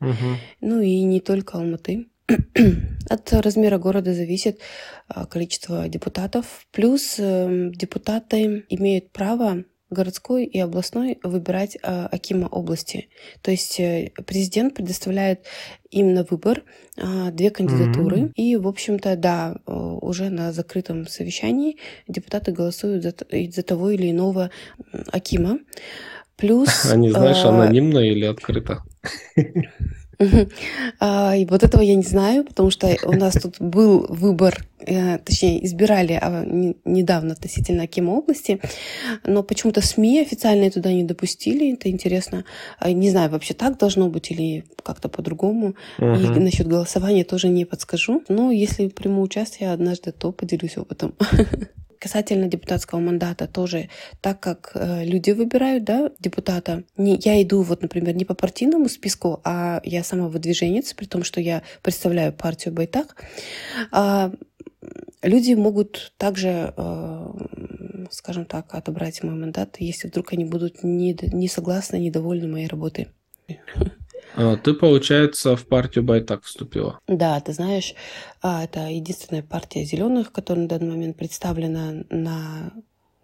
Ну 0.63 0.81
и 0.81 1.03
не 1.03 1.21
только 1.21 1.59
Алматы. 1.59 2.07
От 3.09 3.33
размера 3.33 3.79
города 3.79 4.15
зависит 4.15 4.61
а, 5.09 5.27
количество 5.27 5.89
депутатов. 5.89 6.67
Плюс 6.71 7.17
эм, 7.19 7.73
депутаты 7.73 8.65
имеют 8.69 9.11
право 9.11 9.65
городской 9.91 10.45
и 10.45 10.59
областной 10.59 11.19
выбирать 11.23 11.77
э, 11.83 12.07
Акима 12.07 12.47
области. 12.47 13.09
То 13.43 13.51
есть 13.51 13.79
э, 13.81 14.13
президент 14.27 14.75
предоставляет 14.75 15.47
им 15.91 16.15
на 16.15 16.25
выбор 16.25 16.63
э, 16.97 17.31
две 17.33 17.51
кандидатуры. 17.51 18.17
Mm-hmm. 18.19 18.33
И, 18.37 18.57
в 18.57 18.69
общем-то, 18.69 19.17
да, 19.17 19.57
э, 19.67 19.73
уже 19.73 20.31
на 20.31 20.53
закрытом 20.53 21.07
совещании 21.07 21.77
депутаты 22.09 22.53
голосуют 22.53 23.03
за, 23.03 23.15
за 23.31 23.63
того 23.63 23.91
или 23.91 24.11
иного 24.11 24.51
Акима. 25.13 25.59
Плюс... 26.37 26.87
Они, 26.91 27.11
знаешь, 27.11 27.45
анонимно 27.45 27.99
или 27.99 28.25
открыто? 28.25 28.83
А, 30.99 31.35
и 31.35 31.45
вот 31.47 31.63
этого 31.63 31.83
я 31.83 31.95
не 31.95 32.03
знаю, 32.03 32.45
потому 32.45 32.71
что 32.71 32.95
у 33.05 33.13
нас 33.13 33.35
тут 33.35 33.57
был 33.59 34.07
выбор, 34.09 34.65
э, 34.81 35.19
точнее, 35.19 35.65
избирали 35.65 36.19
а, 36.21 36.45
недавно 36.85 37.33
относительно 37.33 37.85
Акима 37.85 38.11
области, 38.13 38.61
но 39.25 39.43
почему-то 39.43 39.81
СМИ 39.81 40.21
официальные 40.21 40.71
туда 40.71 40.93
не 40.93 41.05
допустили, 41.05 41.73
это 41.73 41.89
интересно. 41.89 42.45
А, 42.79 42.93
не 42.93 43.11
знаю, 43.11 43.31
вообще 43.31 43.55
так 43.55 43.79
должно 43.79 44.09
быть 44.09 44.31
или 44.31 44.65
как-то 44.83 45.09
по-другому. 45.09 45.75
И 45.99 46.03
насчет 46.03 46.67
голосования 46.67 47.25
тоже 47.25 47.49
не 47.49 47.65
подскажу. 47.65 48.23
Но 48.29 48.51
если 48.51 48.89
приму 48.89 49.23
участие 49.23 49.73
однажды, 49.73 50.13
то 50.13 50.33
поделюсь 50.33 50.77
опытом. 50.77 51.15
Касательно 52.01 52.47
депутатского 52.47 52.99
мандата 52.99 53.47
тоже, 53.47 53.91
так 54.23 54.41
как 54.41 54.73
э, 54.75 55.05
люди 55.05 55.33
выбирают 55.33 55.85
да, 55.85 56.11
депутата, 56.19 56.83
не, 56.97 57.21
я 57.23 57.43
иду, 57.43 57.61
вот, 57.61 57.83
например, 57.83 58.17
не 58.17 58.25
по 58.25 58.35
партийному 58.35 58.89
списку, 58.89 59.43
а 59.45 59.83
я 59.85 60.03
сама 60.03 60.29
выдвиженец, 60.29 60.95
при 60.95 61.05
том, 61.05 61.25
что 61.25 61.43
я 61.43 61.63
представляю 61.83 62.33
партию 62.33 62.73
Байтак, 62.73 63.23
а, 63.93 64.33
люди 65.23 65.53
могут 65.53 66.15
также, 66.17 66.73
э, 66.75 67.27
скажем 68.11 68.47
так, 68.47 68.75
отобрать 68.75 69.23
мой 69.23 69.35
мандат, 69.35 69.77
если 69.79 70.09
вдруг 70.09 70.33
они 70.33 70.47
будут 70.47 70.83
не, 70.83 71.15
не 71.21 71.49
согласны, 71.49 71.99
недовольны 71.99 72.49
моей 72.49 72.67
работой. 72.67 73.09
А, 74.37 74.57
ты, 74.57 74.75
получается, 74.75 75.57
в 75.57 75.67
партию 75.67 76.05
Байтак 76.05 76.45
вступила? 76.45 76.99
Да, 77.07 77.41
ты 77.41 77.53
знаешь, 77.53 77.95
а, 78.43 78.65
это 78.65 78.89
единственная 78.89 79.43
партия 79.43 79.85
зеленых, 79.85 80.33
которая 80.33 80.65
на 80.65 80.69
данный 80.69 80.91
момент 80.91 81.17
представлена 81.17 82.05
на, 82.11 82.73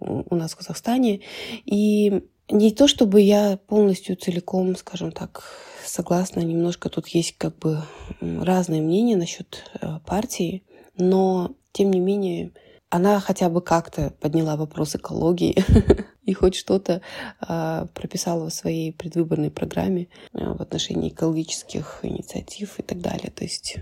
у 0.01 0.35
нас 0.35 0.53
в 0.53 0.57
Казахстане. 0.57 1.21
И 1.65 2.23
не 2.49 2.71
то, 2.71 2.89
чтобы 2.89 3.21
я 3.21 3.59
полностью 3.67 4.17
целиком, 4.17 4.77
скажем 4.77 5.13
так, 5.13 5.45
согласна, 5.85 6.41
немножко 6.41 6.89
тут 6.89 7.09
есть 7.09 7.37
как 7.39 7.59
бы 7.59 7.83
разные 8.21 8.83
мнения 8.83 9.17
насчет 9.17 9.65
э, 9.81 9.99
партии, 10.05 10.63
но 10.97 11.55
тем 11.73 11.91
не 11.91 12.01
менее 12.01 12.53
она 12.91 13.21
хотя 13.21 13.49
бы 13.49 13.61
как-то 13.61 14.11
подняла 14.21 14.57
вопрос 14.57 14.95
экологии 14.95 15.57
и 16.25 16.33
хоть 16.35 16.55
что-то 16.55 17.03
а, 17.41 17.87
прописала 17.95 18.49
в 18.49 18.55
своей 18.55 18.93
предвыборной 18.93 19.51
программе 19.51 20.09
а, 20.33 20.55
в 20.55 20.63
отношении 20.63 21.11
экологических 21.11 22.01
инициатив 22.03 22.79
и 22.79 22.83
так 22.83 23.01
далее. 23.01 23.31
То 23.31 23.45
есть 23.45 23.77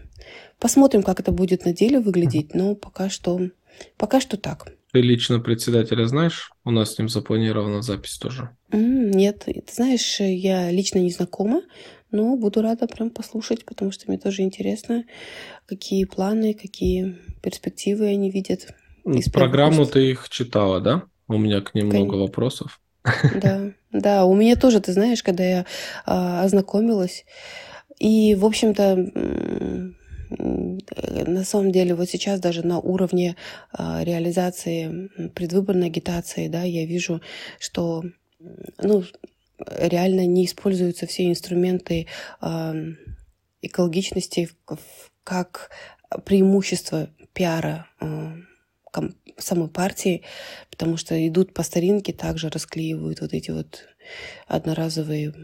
посмотрим, 0.59 1.03
как 1.03 1.21
это 1.21 1.33
будет 1.33 1.65
на 1.65 1.73
деле 1.73 2.01
выглядеть, 2.01 2.55
но 2.55 2.75
пока 2.75 3.11
что, 3.11 3.41
пока 3.97 4.21
что 4.21 4.37
так. 4.37 4.73
Ты 4.93 5.01
лично 5.01 5.41
председателя 5.41 6.07
знаешь? 6.07 6.53
У 6.65 6.71
нас 6.71 6.95
с 6.95 6.99
ним 6.99 7.09
запланирована 7.09 7.83
запись 7.83 8.17
тоже. 8.17 8.51
Нет, 8.71 9.45
ты 9.47 9.63
знаешь, 9.71 10.21
я 10.21 10.71
лично 10.71 10.99
не 10.99 11.11
знакома, 11.11 11.63
но 12.13 12.37
буду 12.37 12.63
рада 12.63 12.87
прям 12.87 13.11
послушать, 13.11 13.65
потому 13.65 13.91
что 13.91 14.05
мне 14.07 14.19
тоже 14.19 14.43
интересно, 14.43 15.05
какие 15.67 16.05
планы, 16.05 16.55
какие 16.55 17.19
перспективы 17.43 18.07
они 18.07 18.31
видят. 18.31 18.73
Программу 19.33 19.87
ты 19.87 20.11
их 20.11 20.29
читала, 20.29 20.81
да? 20.81 21.03
У 21.29 21.39
меня 21.39 21.61
к 21.61 21.75
ним 21.75 21.89
много 21.89 22.15
вопросов. 22.15 22.81
Да, 23.35 23.73
да, 23.93 24.25
у 24.25 24.35
меня 24.35 24.57
тоже, 24.57 24.81
ты 24.81 24.93
знаешь, 24.93 25.23
когда 25.23 25.45
я 25.45 25.67
а, 26.07 26.43
ознакомилась, 26.43 27.25
и, 27.99 28.35
в 28.35 28.45
общем-то, 28.45 29.93
на 30.39 31.45
самом 31.45 31.73
деле 31.73 31.95
вот 31.95 32.09
сейчас 32.09 32.41
даже 32.41 32.67
на 32.67 32.79
уровне 32.79 33.37
а, 33.73 34.03
реализации 34.03 35.11
предвыборной 35.35 35.87
агитации, 35.89 36.49
да, 36.49 36.63
я 36.63 36.87
вижу, 36.87 37.21
что, 37.59 38.05
ну, 38.83 39.05
реально 39.59 40.27
не 40.27 40.47
используются 40.47 41.07
все 41.07 41.29
инструменты 41.29 42.07
а, 42.41 42.75
экологичности 43.63 44.51
как 45.23 45.71
преимущество 46.25 47.09
пиара 47.33 47.87
а, 48.01 48.35
самой 49.39 49.69
партии, 49.69 50.23
потому 50.71 50.97
что 50.97 51.27
идут 51.27 51.55
по 51.55 51.63
старинке, 51.63 52.13
также 52.13 52.49
расклеивают 52.49 53.21
вот 53.21 53.33
эти 53.33 53.51
вот 53.51 53.87
одноразовые 54.47 55.35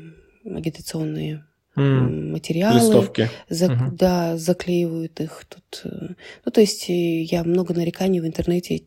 агитационные 0.44 1.44
mm. 1.76 2.30
материалы. 2.30 2.80
Листовки. 2.80 3.30
За, 3.48 3.72
угу. 3.72 3.96
Да, 3.96 4.36
заклеивают 4.36 5.20
их 5.20 5.44
тут. 5.48 5.82
Э, 5.84 6.14
ну, 6.44 6.52
то 6.52 6.60
есть 6.60 6.88
э, 6.88 7.22
я 7.22 7.44
много 7.44 7.74
нареканий 7.74 8.20
в 8.20 8.26
интернете, 8.26 8.84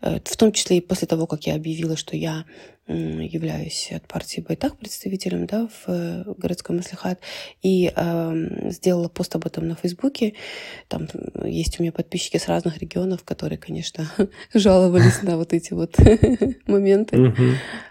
э, 0.00 0.18
в 0.24 0.36
том 0.36 0.52
числе 0.52 0.78
и 0.78 0.80
после 0.80 1.06
того, 1.06 1.26
как 1.26 1.46
я 1.46 1.54
объявила, 1.54 1.96
что 1.96 2.16
я 2.16 2.44
являюсь 2.86 3.90
от 3.92 4.06
партии 4.06 4.44
Байтах 4.46 4.76
представителем 4.76 5.46
да, 5.46 5.68
в 5.86 6.34
городской 6.36 6.76
маслихат, 6.76 7.18
и 7.62 7.92
э, 7.94 8.70
сделала 8.70 9.08
пост 9.08 9.34
об 9.36 9.46
этом 9.46 9.68
на 9.68 9.74
Фейсбуке. 9.74 10.34
Там 10.88 11.08
есть 11.44 11.80
у 11.80 11.82
меня 11.82 11.92
подписчики 11.92 12.36
с 12.36 12.48
разных 12.48 12.78
регионов, 12.78 13.24
которые, 13.24 13.58
конечно, 13.58 14.10
жаловались 14.54 15.22
на 15.22 15.36
вот 15.36 15.52
эти 15.52 15.72
вот 15.72 15.96
моменты. 16.66 17.32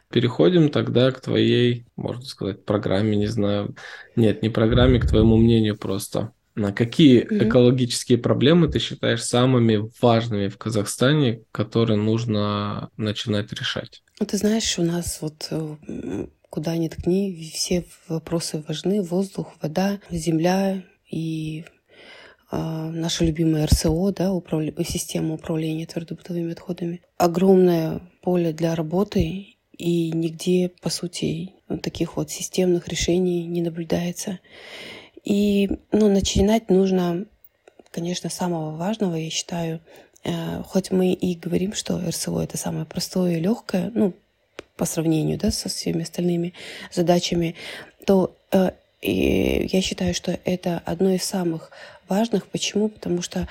Переходим 0.09 0.69
тогда 0.69 1.11
к 1.11 1.21
твоей, 1.21 1.85
можно 1.95 2.23
сказать, 2.23 2.65
программе, 2.65 3.17
не 3.17 3.25
знаю. 3.25 3.75
Нет, 4.15 4.43
не 4.43 4.49
программе, 4.49 4.99
к 4.99 5.07
твоему 5.07 5.37
мнению 5.37 5.75
просто. 5.75 6.33
На 6.55 6.71
какие 6.71 7.23
mm-hmm. 7.23 7.47
экологические 7.47 8.17
проблемы 8.19 8.67
ты 8.67 8.79
считаешь 8.79 9.23
самыми 9.23 9.89
важными 10.01 10.49
в 10.49 10.57
Казахстане, 10.57 11.41
которые 11.51 11.97
нужно 11.97 12.89
начинать 12.95 13.51
решать? 13.53 14.03
Ну, 14.19 14.25
ты 14.27 14.37
знаешь, 14.37 14.77
у 14.77 14.83
нас 14.83 15.19
вот 15.21 15.47
э, 15.49 16.27
куда 16.49 16.77
ни 16.77 16.87
ткни, 16.87 17.51
все 17.53 17.85
вопросы 18.07 18.63
важны. 18.67 19.01
Воздух, 19.01 19.53
вода, 19.59 19.99
земля 20.11 20.83
и 21.09 21.65
э, 22.51 22.55
наша 22.55 23.25
любимая 23.25 23.65
РСО, 23.65 24.11
да, 24.11 24.31
управля... 24.31 24.71
система 24.83 25.33
управления 25.33 25.87
твердобытовыми 25.87 26.51
отходами. 26.51 27.01
Огромное 27.17 28.01
поле 28.21 28.53
для 28.53 28.75
работы 28.75 29.55
и 29.75 30.11
нигде, 30.11 30.71
по 30.81 30.91
сути, 30.91 31.53
таких 31.81 32.15
вот 32.15 32.29
системных 32.29 32.87
решений 32.87 33.47
не 33.47 33.63
наблюдается. 33.63 34.39
И 35.23 35.69
ну, 35.91 36.09
начинать 36.09 36.69
нужно, 36.69 37.25
конечно, 37.91 38.29
самого 38.29 38.75
важного, 38.75 39.15
я 39.15 39.29
считаю, 39.29 39.79
э, 40.23 40.63
хоть 40.63 40.91
мы 40.91 41.13
и 41.13 41.35
говорим, 41.35 41.73
что 41.73 41.99
РСО 41.99 42.41
это 42.41 42.57
самое 42.57 42.85
простое 42.85 43.37
и 43.37 43.39
легкое, 43.39 43.91
ну, 43.93 44.13
по 44.75 44.85
сравнению 44.85 45.37
да, 45.37 45.51
со 45.51 45.69
всеми 45.69 46.01
остальными 46.01 46.53
задачами, 46.91 47.55
то 48.05 48.35
э, 48.51 48.71
и 49.03 49.67
я 49.71 49.81
считаю, 49.81 50.13
что 50.13 50.39
это 50.45 50.81
одно 50.85 51.11
из 51.11 51.23
самых 51.23 51.71
важных. 52.07 52.47
Почему? 52.47 52.87
Потому 52.87 53.21
что 53.21 53.49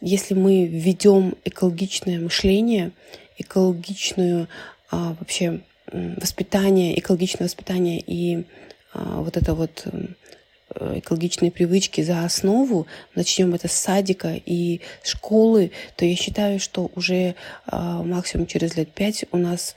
если 0.00 0.34
мы 0.34 0.64
введем 0.64 1.34
экологичное 1.44 2.20
мышление, 2.20 2.92
экологичную 3.36 4.48
а, 4.90 5.16
вообще 5.18 5.60
воспитание, 5.90 6.98
экологичное 6.98 7.48
воспитание 7.48 8.00
и 8.06 8.44
а, 8.94 9.20
вот 9.22 9.36
это 9.36 9.54
вот 9.54 9.86
экологичные 10.78 11.50
привычки 11.50 12.00
за 12.00 12.24
основу, 12.24 12.86
начнем 13.14 13.54
это 13.54 13.68
с 13.68 13.72
садика 13.72 14.34
и 14.44 14.80
школы, 15.02 15.72
то 15.96 16.04
я 16.04 16.16
считаю, 16.16 16.60
что 16.60 16.90
уже 16.94 17.34
а, 17.66 18.02
максимум 18.02 18.46
через 18.46 18.76
лет 18.76 18.90
пять 18.92 19.24
у 19.32 19.36
нас 19.36 19.74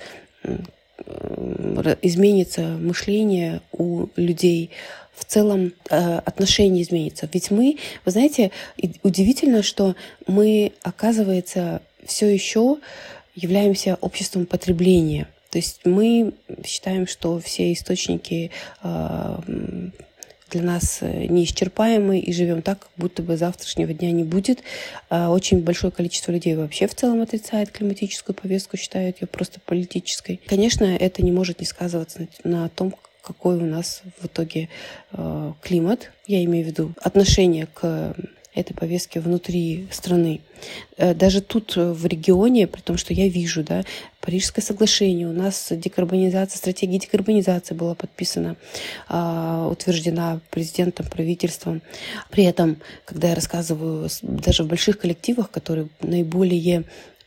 изменится 2.01 2.61
мышление 2.61 3.61
у 3.73 4.07
людей, 4.15 4.71
в 5.15 5.25
целом 5.25 5.73
э, 5.89 6.17
отношение 6.17 6.83
изменится. 6.83 7.29
Ведь 7.31 7.51
мы, 7.51 7.77
вы 8.03 8.11
знаете, 8.11 8.51
удивительно, 9.03 9.63
что 9.63 9.95
мы, 10.27 10.73
оказывается, 10.83 11.81
все 12.05 12.27
еще 12.27 12.77
являемся 13.33 13.97
обществом 14.01 14.45
потребления. 14.45 15.27
То 15.51 15.57
есть 15.57 15.81
мы 15.85 16.33
считаем, 16.65 17.07
что 17.07 17.39
все 17.39 17.71
источники 17.71 18.51
э, 18.83 19.37
для 20.51 20.61
нас 20.61 20.99
неисчерпаемы 21.01 22.19
и 22.19 22.31
живем 22.33 22.61
так, 22.61 22.87
будто 22.97 23.23
бы 23.23 23.37
завтрашнего 23.37 23.93
дня 23.93 24.11
не 24.11 24.23
будет. 24.23 24.63
Э, 25.09 25.27
очень 25.27 25.61
большое 25.63 25.91
количество 25.91 26.31
людей 26.31 26.55
вообще 26.55 26.87
в 26.87 26.95
целом 26.95 27.21
отрицает 27.21 27.71
климатическую 27.71 28.35
повестку, 28.35 28.77
считают 28.77 29.21
ее 29.21 29.27
просто 29.27 29.59
политической. 29.59 30.39
Конечно, 30.45 30.83
это 30.83 31.23
не 31.23 31.31
может 31.31 31.59
не 31.59 31.65
сказываться 31.65 32.27
на 32.43 32.70
том, 32.70 32.96
какой 33.22 33.57
у 33.57 33.65
нас 33.65 34.03
в 34.22 34.27
итоге 34.27 34.70
э, 35.11 35.53
климат, 35.61 36.11
я 36.27 36.43
имею 36.43 36.65
в 36.65 36.67
виду 36.67 36.93
отношение 37.01 37.67
к 37.74 38.15
этой 38.55 38.74
повестки 38.74 39.20
внутри 39.20 39.87
страны. 39.91 40.41
Э, 40.98 41.13
даже 41.13 41.41
тут 41.41 41.77
э, 41.77 41.91
в 41.91 42.05
регионе, 42.05 42.68
при 42.68 42.81
том, 42.81 42.98
что 42.98 43.13
я 43.13 43.27
вижу, 43.27 43.63
да, 43.63 43.83
Парижское 44.22 44.65
соглашение, 44.65 45.27
у 45.27 45.33
нас 45.33 45.68
декарбонизация, 45.70 46.57
стратегия 46.57 46.98
декарбонизации 46.98 47.75
была 47.75 47.94
подписана, 47.94 48.55
а, 49.07 49.68
утверждена 49.70 50.39
президентом, 50.50 51.05
правительством. 51.05 51.83
При 52.31 52.44
этом, 52.44 52.77
когда 53.05 53.29
я 53.29 53.35
рассказываю 53.35 54.09
даже 54.24 54.63
в 54.63 54.68
больших 54.68 54.98
коллективах, 54.98 55.51
которые 55.51 55.89
наиболее 56.01 56.85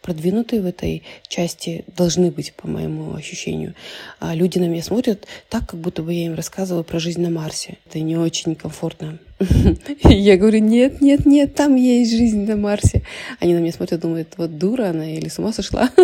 продвинутые 0.09 0.63
в 0.63 0.67
этой 0.67 1.03
части 1.29 1.85
должны 1.95 2.31
быть, 2.31 2.55
по 2.55 2.67
моему 2.67 3.15
ощущению. 3.15 3.75
А 4.21 4.35
люди 4.35 4.59
на 4.59 4.67
меня 4.67 4.83
смотрят 4.83 5.27
так, 5.51 5.69
как 5.69 5.79
будто 5.79 6.03
бы 6.03 6.15
я 6.15 6.25
им 6.25 6.35
рассказываю 6.35 6.83
про 6.83 6.99
жизнь 6.99 7.21
на 7.21 7.29
Марсе. 7.29 7.77
Это 7.85 8.01
не 8.01 8.17
очень 8.17 8.55
комфортно. 8.55 9.19
Я 10.05 10.39
говорю, 10.39 10.61
нет, 10.61 11.03
нет, 11.03 11.27
нет, 11.27 11.55
там 11.55 11.77
есть 11.77 12.11
жизнь 12.11 12.47
на 12.47 12.57
Марсе. 12.57 13.03
Они 13.39 13.53
на 13.53 13.59
меня 13.59 13.73
смотрят, 13.73 14.01
думают, 14.01 14.33
вот 14.39 14.57
дура 14.57 14.87
она 14.89 15.13
или 15.13 15.29
с 15.29 15.39
ума 15.39 15.53
сошла. 15.53 15.91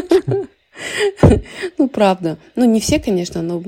Ну, 1.78 1.88
правда. 1.88 2.36
Ну, 2.56 2.64
не 2.64 2.80
все, 2.80 2.98
конечно, 2.98 3.40
но 3.42 3.62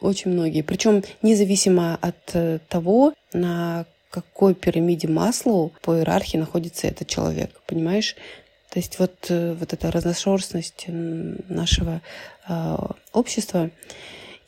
очень 0.00 0.30
многие. 0.30 0.62
Причем 0.62 1.02
независимо 1.20 1.98
от 2.00 2.30
э, 2.34 2.60
того, 2.68 3.14
на 3.32 3.84
какой 4.10 4.54
пирамиде 4.54 5.08
Маслоу 5.08 5.72
по 5.82 5.96
иерархии 5.96 6.38
находится 6.38 6.86
этот 6.86 7.08
человек. 7.08 7.50
Понимаешь? 7.66 8.14
То 8.76 8.80
есть 8.80 8.98
вот, 8.98 9.30
э, 9.30 9.54
вот 9.54 9.72
эта 9.72 9.90
разношерстность 9.90 10.84
нашего 10.88 12.02
э, 12.46 12.76
общества, 13.14 13.70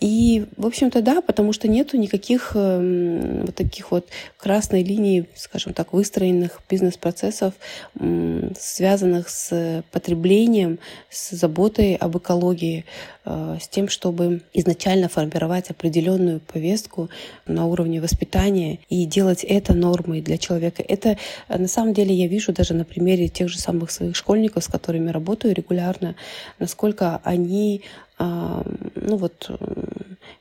и, 0.01 0.47
в 0.57 0.65
общем-то, 0.67 1.03
да, 1.03 1.21
потому 1.21 1.53
что 1.53 1.67
нету 1.67 1.97
никаких 1.97 2.53
э, 2.55 3.43
вот 3.45 3.55
таких 3.57 3.91
вот 3.91 4.07
красной 4.37 4.85
линии, 4.85 5.27
скажем 5.35 5.73
так, 5.73 5.93
выстроенных 5.93 6.61
бизнес-процессов, 6.71 7.55
э, 7.99 8.51
связанных 8.57 9.29
с 9.29 9.83
потреблением, 9.91 10.79
с 11.11 11.31
заботой 11.31 11.97
об 11.97 12.17
экологии, 12.17 12.85
э, 13.25 13.59
с 13.61 13.67
тем, 13.67 13.89
чтобы 13.89 14.43
изначально 14.53 15.09
формировать 15.09 15.71
определенную 15.71 16.39
повестку 16.41 17.11
на 17.47 17.67
уровне 17.67 18.01
воспитания 18.01 18.79
и 18.89 19.05
делать 19.05 19.43
это 19.43 19.75
нормой 19.75 20.21
для 20.21 20.39
человека. 20.39 20.81
Это 20.87 21.19
э, 21.49 21.59
на 21.59 21.67
самом 21.67 21.93
деле 21.93 22.15
я 22.15 22.29
вижу 22.29 22.53
даже 22.53 22.73
на 22.73 22.85
примере 22.85 23.27
тех 23.27 23.49
же 23.49 23.59
самых 23.59 23.91
своих 23.91 24.15
школьников, 24.15 24.63
с 24.63 24.69
которыми 24.69 25.11
работаю 25.11 25.55
регулярно, 25.57 26.15
насколько 26.61 27.21
они 27.25 27.83
ну 28.19 29.17
вот, 29.17 29.51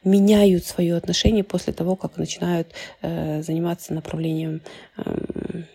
меняют 0.03 0.65
свое 0.65 0.95
отношение 0.95 1.43
после 1.43 1.73
того, 1.73 1.95
как 1.95 2.17
начинают 2.17 2.69
э, 3.01 3.41
заниматься 3.43 3.93
направлением, 3.93 4.61
эм, 4.97 5.65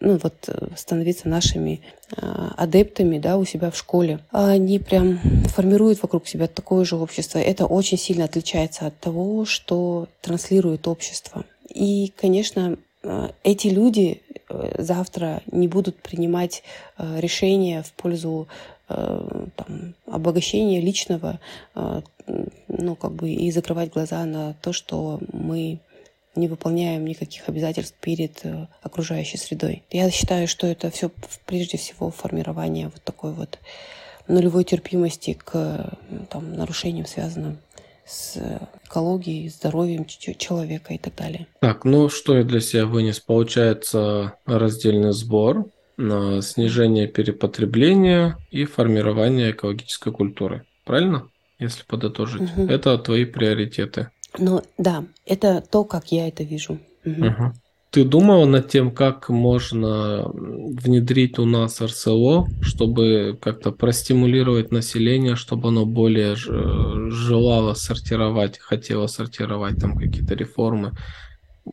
ну 0.00 0.18
вот, 0.22 0.48
становиться 0.76 1.28
нашими 1.28 1.80
э, 2.16 2.48
адептами, 2.56 3.18
да, 3.18 3.38
у 3.38 3.44
себя 3.44 3.70
в 3.70 3.76
школе. 3.76 4.20
Они 4.30 4.78
прям 4.78 5.18
формируют 5.46 6.02
вокруг 6.02 6.26
себя 6.26 6.48
такое 6.48 6.84
же 6.84 6.96
общество. 6.96 7.38
Это 7.38 7.66
очень 7.66 7.98
сильно 7.98 8.24
отличается 8.24 8.86
от 8.86 8.98
того, 8.98 9.44
что 9.44 10.08
транслирует 10.20 10.88
общество. 10.88 11.44
И, 11.72 12.12
конечно, 12.16 12.76
э, 13.02 13.28
эти 13.44 13.68
люди 13.68 14.22
завтра 14.78 15.42
не 15.50 15.68
будут 15.68 15.96
принимать 15.96 16.62
решения 16.98 17.82
в 17.82 17.92
пользу 17.92 18.48
Э, 18.94 19.46
там, 19.56 19.94
обогащения 20.06 20.80
личного, 20.80 21.40
э, 21.74 22.02
ну, 22.68 22.96
как 22.96 23.12
бы 23.12 23.30
и 23.30 23.50
закрывать 23.50 23.92
глаза 23.92 24.24
на 24.24 24.54
то, 24.54 24.72
что 24.72 25.20
мы 25.32 25.78
не 26.34 26.48
выполняем 26.48 27.06
никаких 27.06 27.48
обязательств 27.48 27.96
перед 28.00 28.44
э, 28.44 28.66
окружающей 28.82 29.38
средой. 29.38 29.82
Я 29.90 30.10
считаю, 30.10 30.48
что 30.48 30.66
это 30.66 30.90
все 30.90 31.10
прежде 31.46 31.78
всего 31.78 32.10
формирование 32.10 32.86
вот 32.86 33.02
такой 33.02 33.32
вот 33.32 33.58
нулевой 34.28 34.64
терпимости 34.64 35.38
к 35.42 35.96
там, 36.28 36.54
нарушениям, 36.54 37.06
связанным 37.06 37.58
с 38.06 38.36
экологией, 38.84 39.48
здоровьем 39.48 40.04
человека 40.06 40.94
и 40.94 40.98
так 40.98 41.14
далее. 41.14 41.46
Так, 41.60 41.84
ну 41.84 42.08
что 42.08 42.36
я 42.36 42.44
для 42.44 42.60
себя 42.60 42.86
вынес? 42.86 43.20
Получается 43.20 44.34
раздельный 44.46 45.12
сбор, 45.12 45.66
на 45.96 46.42
снижение 46.42 47.06
перепотребления 47.06 48.38
и 48.50 48.64
формирование 48.64 49.52
экологической 49.52 50.12
культуры. 50.12 50.64
Правильно? 50.84 51.28
Если 51.58 51.84
подытожить. 51.84 52.42
Угу. 52.56 52.62
Это 52.68 52.98
твои 52.98 53.24
приоритеты. 53.24 54.10
Ну 54.38 54.62
да, 54.78 55.04
это 55.26 55.60
то, 55.60 55.84
как 55.84 56.10
я 56.10 56.28
это 56.28 56.42
вижу. 56.42 56.78
Угу. 57.04 57.26
Угу. 57.26 57.52
Ты 57.92 58.04
думал 58.04 58.46
над 58.46 58.68
тем, 58.68 58.90
как 58.90 59.28
можно 59.28 60.24
внедрить 60.32 61.38
у 61.38 61.44
нас 61.44 61.82
РСО, 61.82 62.46
чтобы 62.62 63.38
как-то 63.38 63.70
простимулировать 63.70 64.72
население, 64.72 65.36
чтобы 65.36 65.68
оно 65.68 65.84
более 65.84 66.34
желало 66.34 67.74
сортировать, 67.74 68.58
хотело 68.58 69.08
сортировать 69.08 69.78
там 69.78 69.98
какие-то 69.98 70.34
реформы? 70.34 70.92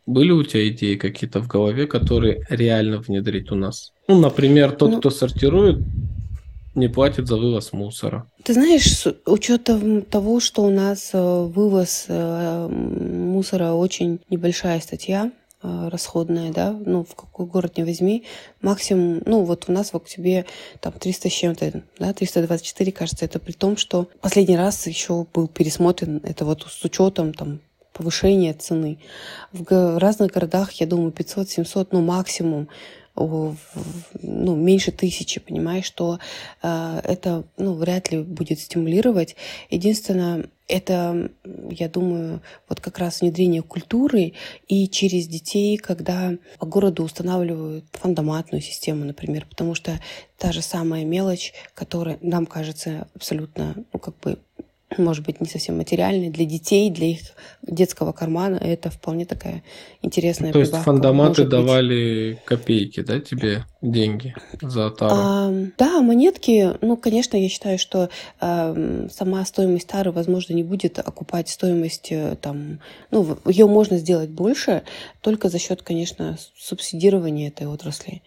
Были 0.06 0.32
у 0.32 0.44
тебя 0.44 0.68
идеи 0.68 0.96
какие-то 0.96 1.40
в 1.40 1.48
голове, 1.48 1.88
которые 1.88 2.46
реально 2.50 2.98
внедрить 2.98 3.50
у 3.52 3.56
нас? 3.56 3.94
Ну, 4.10 4.20
например, 4.20 4.72
тот, 4.74 4.92
ну, 4.92 5.00
кто 5.00 5.12
сортирует, 5.12 5.80
не 6.76 6.90
платит 6.90 7.28
за 7.28 7.38
вывоз 7.38 7.72
мусора. 7.72 8.26
Ты 8.44 8.54
знаешь, 8.54 8.92
с 8.92 9.16
учетом 9.26 10.02
того, 10.02 10.42
что 10.42 10.64
у 10.64 10.70
нас 10.70 11.12
э, 11.14 11.18
вывоз 11.18 12.06
э, 12.10 12.68
мусора 12.68 13.72
очень 13.72 14.20
небольшая 14.30 14.80
статья, 14.82 15.28
э, 15.28 15.49
расходная, 15.62 16.52
да, 16.54 16.72
ну, 16.72 17.04
в 17.04 17.16
какой 17.16 17.46
город 17.46 17.78
не 17.78 17.84
возьми, 17.84 18.24
максимум, 18.62 19.22
ну, 19.26 19.44
вот 19.44 19.66
у 19.68 19.72
нас 19.72 19.92
в 19.92 19.98
октябре 19.98 20.46
там 20.80 20.94
300 20.94 21.30
с 21.30 21.34
чем-то, 21.34 21.84
да, 22.00 22.14
324, 22.14 22.92
кажется, 22.92 23.26
это 23.26 23.40
при 23.40 23.52
том, 23.52 23.76
что 23.76 24.08
последний 24.22 24.58
раз 24.58 24.88
еще 24.88 25.26
был 25.34 25.48
пересмотрен, 25.48 26.22
это 26.24 26.46
вот 26.46 26.66
с 26.70 26.84
учетом 26.86 27.34
там 27.34 27.60
повышения 27.92 28.54
цены. 28.54 29.00
В 29.52 30.00
разных 30.00 30.32
городах, 30.32 30.72
я 30.74 30.88
думаю, 30.88 31.12
500-700, 31.12 31.90
ну, 31.92 32.02
максимум 32.02 32.70
ну, 34.22 34.56
меньше 34.56 34.92
тысячи, 34.92 35.40
понимаешь, 35.40 35.86
что 35.86 36.20
э, 36.62 37.02
это 37.04 37.44
ну, 37.58 37.74
вряд 37.74 38.12
ли 38.12 38.24
будет 38.24 38.60
стимулировать. 38.60 39.36
Единственное, 39.70 40.46
это, 40.68 41.32
я 41.72 41.90
думаю, 41.90 42.42
вот 42.70 42.80
как 42.80 43.00
раз 43.00 43.22
внедрение 43.22 43.64
культуры 43.64 44.34
и 44.68 44.88
через 44.88 45.28
детей, 45.28 45.78
когда 45.78 46.34
по 46.60 46.66
городу 46.66 47.04
устанавливают 47.04 47.86
фандоматную 47.94 48.62
систему, 48.62 49.04
например, 49.04 49.46
потому 49.50 49.74
что 49.74 50.00
та 50.38 50.52
же 50.52 50.62
самая 50.62 51.04
мелочь, 51.06 51.54
которая 51.74 52.20
нам 52.22 52.46
кажется 52.46 53.08
абсолютно, 53.16 53.76
ну, 53.92 54.00
как 54.00 54.18
бы 54.20 54.38
может 54.98 55.26
быть, 55.26 55.40
не 55.40 55.48
совсем 55.48 55.78
материальный, 55.78 56.30
для 56.30 56.46
детей, 56.46 56.90
для 56.90 57.08
их 57.08 57.20
детского 57.62 58.12
кармана, 58.12 58.56
это 58.56 58.90
вполне 58.90 59.26
такая 59.26 59.64
интересная 60.02 60.52
То 60.52 60.60
есть 60.60 60.76
фандоматы 60.76 61.46
давали 61.46 62.42
копейки, 62.46 63.02
да, 63.02 63.20
тебе 63.20 63.66
деньги 63.82 64.36
за 64.62 64.90
тару? 64.90 65.16
А, 65.16 65.54
да, 65.78 66.02
монетки, 66.02 66.72
ну, 66.82 66.98
конечно, 66.98 67.38
я 67.38 67.50
считаю, 67.50 67.78
что 67.78 68.10
э, 68.42 69.08
сама 69.12 69.46
стоимость 69.46 69.88
тары, 69.88 70.12
возможно, 70.12 70.54
не 70.54 70.64
будет 70.64 70.98
окупать 71.00 71.50
стоимость 71.50 72.12
э, 72.12 72.36
там, 72.42 72.80
ну, 73.12 73.38
ее 73.46 73.68
можно 73.68 73.98
сделать 73.98 74.30
больше, 74.30 74.84
только 75.22 75.50
за 75.50 75.60
счет, 75.60 75.84
конечно, 75.84 76.38
субсидирования 76.58 77.50
этой 77.50 77.68
отрасли 77.68 78.22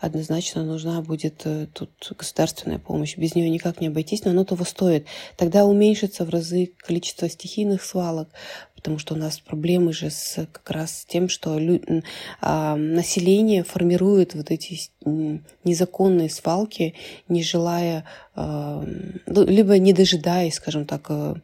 однозначно 0.00 0.64
нужна 0.64 1.02
будет 1.02 1.42
э, 1.44 1.66
тут 1.72 1.90
государственная 2.16 2.78
помощь. 2.78 3.16
Без 3.16 3.34
нее 3.34 3.50
никак 3.50 3.80
не 3.80 3.88
обойтись, 3.88 4.24
но 4.24 4.30
оно 4.30 4.44
того 4.44 4.64
стоит. 4.64 5.06
Тогда 5.36 5.66
уменьшится 5.66 6.24
в 6.24 6.30
разы 6.30 6.72
количество 6.78 7.28
стихийных 7.28 7.82
свалок, 7.82 8.28
потому 8.74 8.98
что 8.98 9.14
у 9.14 9.18
нас 9.18 9.38
проблемы 9.38 9.92
же 9.92 10.10
с 10.10 10.46
как 10.50 10.70
раз 10.70 11.04
тем, 11.06 11.28
что 11.28 11.58
лю- 11.58 12.02
а, 12.40 12.76
население 12.76 13.62
формирует 13.62 14.34
вот 14.34 14.50
эти 14.50 14.80
незаконные 15.64 16.30
свалки, 16.30 16.94
не 17.28 17.42
желая, 17.42 18.04
а, 18.34 18.82
либо 19.26 19.78
не 19.78 19.92
дожидаясь, 19.92 20.54
скажем 20.54 20.86
так, 20.86 21.06
э, 21.10 21.34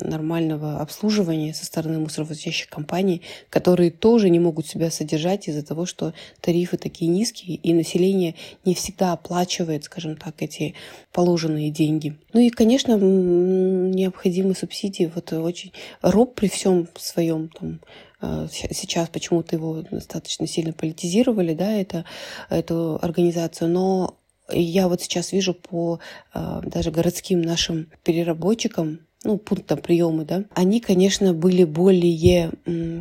нормального 0.00 0.80
обслуживания 0.80 1.54
со 1.54 1.64
стороны 1.64 1.98
мусоровозящих 1.98 2.68
компаний, 2.68 3.22
которые 3.50 3.90
тоже 3.90 4.30
не 4.30 4.38
могут 4.38 4.66
себя 4.66 4.90
содержать 4.90 5.48
из-за 5.48 5.64
того, 5.64 5.86
что 5.86 6.14
тарифы 6.40 6.76
такие 6.76 7.10
низкие, 7.10 7.56
и 7.56 7.74
население 7.74 8.34
не 8.64 8.74
всегда 8.74 9.12
оплачивает, 9.12 9.84
скажем 9.84 10.16
так, 10.16 10.42
эти 10.42 10.74
положенные 11.12 11.70
деньги. 11.70 12.16
Ну 12.32 12.40
и, 12.40 12.50
конечно, 12.50 12.96
необходимы 12.96 14.54
субсидии. 14.54 15.10
Вот 15.14 15.32
очень 15.32 15.72
РОП 16.02 16.34
при 16.34 16.48
всем 16.48 16.88
своем 16.96 17.48
там 17.48 17.80
э, 18.20 18.48
сейчас 18.50 19.08
почему-то 19.08 19.56
его 19.56 19.82
достаточно 19.82 20.46
сильно 20.46 20.72
политизировали, 20.72 21.54
да, 21.54 21.72
это, 21.72 22.04
эту 22.50 22.98
организацию, 23.00 23.70
но 23.70 24.16
я 24.50 24.88
вот 24.88 25.00
сейчас 25.00 25.32
вижу 25.32 25.54
по 25.54 26.00
э, 26.34 26.60
даже 26.64 26.90
городским 26.90 27.40
нашим 27.40 27.90
переработчикам, 28.02 29.00
ну, 29.24 29.38
пунктам 29.38 29.78
приема, 29.78 30.24
да, 30.24 30.44
они, 30.54 30.80
конечно, 30.80 31.32
были 31.32 31.64
более 31.64 32.52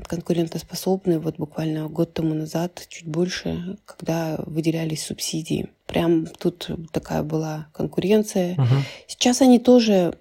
конкурентоспособны 0.08 1.20
вот 1.20 1.38
буквально 1.38 1.90
год 1.90 2.14
тому 2.14 2.34
назад, 2.34 2.86
чуть 2.88 3.06
больше, 3.06 3.78
когда 3.86 4.40
выделялись 4.46 5.06
субсидии. 5.06 5.70
Прям 5.86 6.26
тут 6.26 6.70
такая 6.92 7.24
была 7.24 7.68
конкуренция. 7.74 8.56
Uh-huh. 8.56 8.82
Сейчас 9.06 9.42
они 9.42 9.60
тоже 9.60 10.14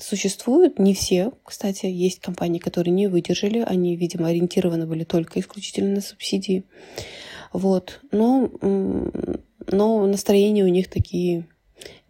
существуют, 0.00 0.78
не 0.78 0.94
все, 0.94 1.32
кстати, 1.44 1.86
есть 1.86 2.20
компании, 2.20 2.58
которые 2.58 2.92
не 2.92 3.06
выдержали, 3.06 3.58
они, 3.58 3.94
видимо, 3.94 4.28
ориентированы 4.28 4.86
были 4.86 5.04
только 5.04 5.38
исключительно 5.38 5.96
на 5.96 6.00
субсидии. 6.00 6.64
Вот, 7.52 8.00
но, 8.10 8.50
но 8.62 10.06
настроения 10.06 10.64
у 10.64 10.68
них 10.68 10.88
такие 10.88 11.46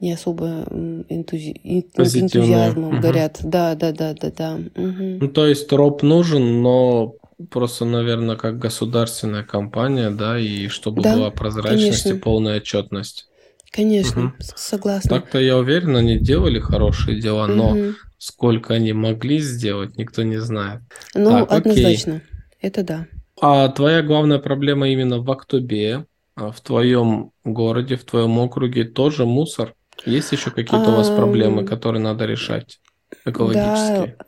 не 0.00 0.12
особо 0.12 0.66
энтузи... 1.08 1.60
энтузиазмом 1.64 2.94
угу. 2.94 3.00
горят. 3.00 3.38
Да, 3.42 3.74
да, 3.74 3.92
да, 3.92 4.14
да, 4.14 4.30
да. 4.30 4.54
Угу. 4.54 5.18
Ну, 5.20 5.28
то 5.28 5.46
есть 5.46 5.72
РОП 5.72 6.02
нужен, 6.02 6.62
но 6.62 7.14
просто, 7.50 7.84
наверное, 7.84 8.36
как 8.36 8.58
государственная 8.58 9.44
компания, 9.44 10.10
да, 10.10 10.38
и 10.38 10.68
чтобы 10.68 11.02
да, 11.02 11.14
была 11.16 11.30
прозрачность 11.30 12.02
конечно. 12.02 12.18
и 12.18 12.22
полная 12.22 12.56
отчетность. 12.58 13.26
Конечно, 13.70 14.26
угу. 14.26 14.32
согласна. 14.38 15.08
Так-то 15.08 15.38
я 15.38 15.56
уверен, 15.56 15.96
они 15.96 16.18
делали 16.18 16.60
хорошие 16.60 17.20
дела, 17.20 17.44
угу. 17.44 17.52
но 17.54 17.76
сколько 18.18 18.74
они 18.74 18.92
могли 18.92 19.38
сделать, 19.38 19.96
никто 19.96 20.22
не 20.22 20.38
знает. 20.38 20.82
Ну, 21.14 21.30
так, 21.30 21.52
однозначно, 21.52 22.16
окей. 22.16 22.26
это 22.60 22.82
да. 22.82 23.06
А 23.40 23.68
твоя 23.68 24.02
главная 24.02 24.38
проблема 24.38 24.88
именно 24.88 25.20
в 25.20 25.30
Актобе, 25.30 25.94
а 25.96 26.04
в 26.36 26.60
твоем 26.60 27.32
городе, 27.44 27.96
в 27.96 28.04
твоем 28.04 28.38
округе 28.38 28.84
тоже 28.84 29.26
мусор? 29.26 29.74
Есть 30.04 30.32
еще 30.32 30.50
какие-то 30.50 30.90
у 30.90 30.96
вас 30.96 31.10
проблемы, 31.10 31.64
которые 31.64 32.02
надо 32.02 32.26
решать 32.26 32.80
экологические? 33.24 34.16
Да, 34.18 34.26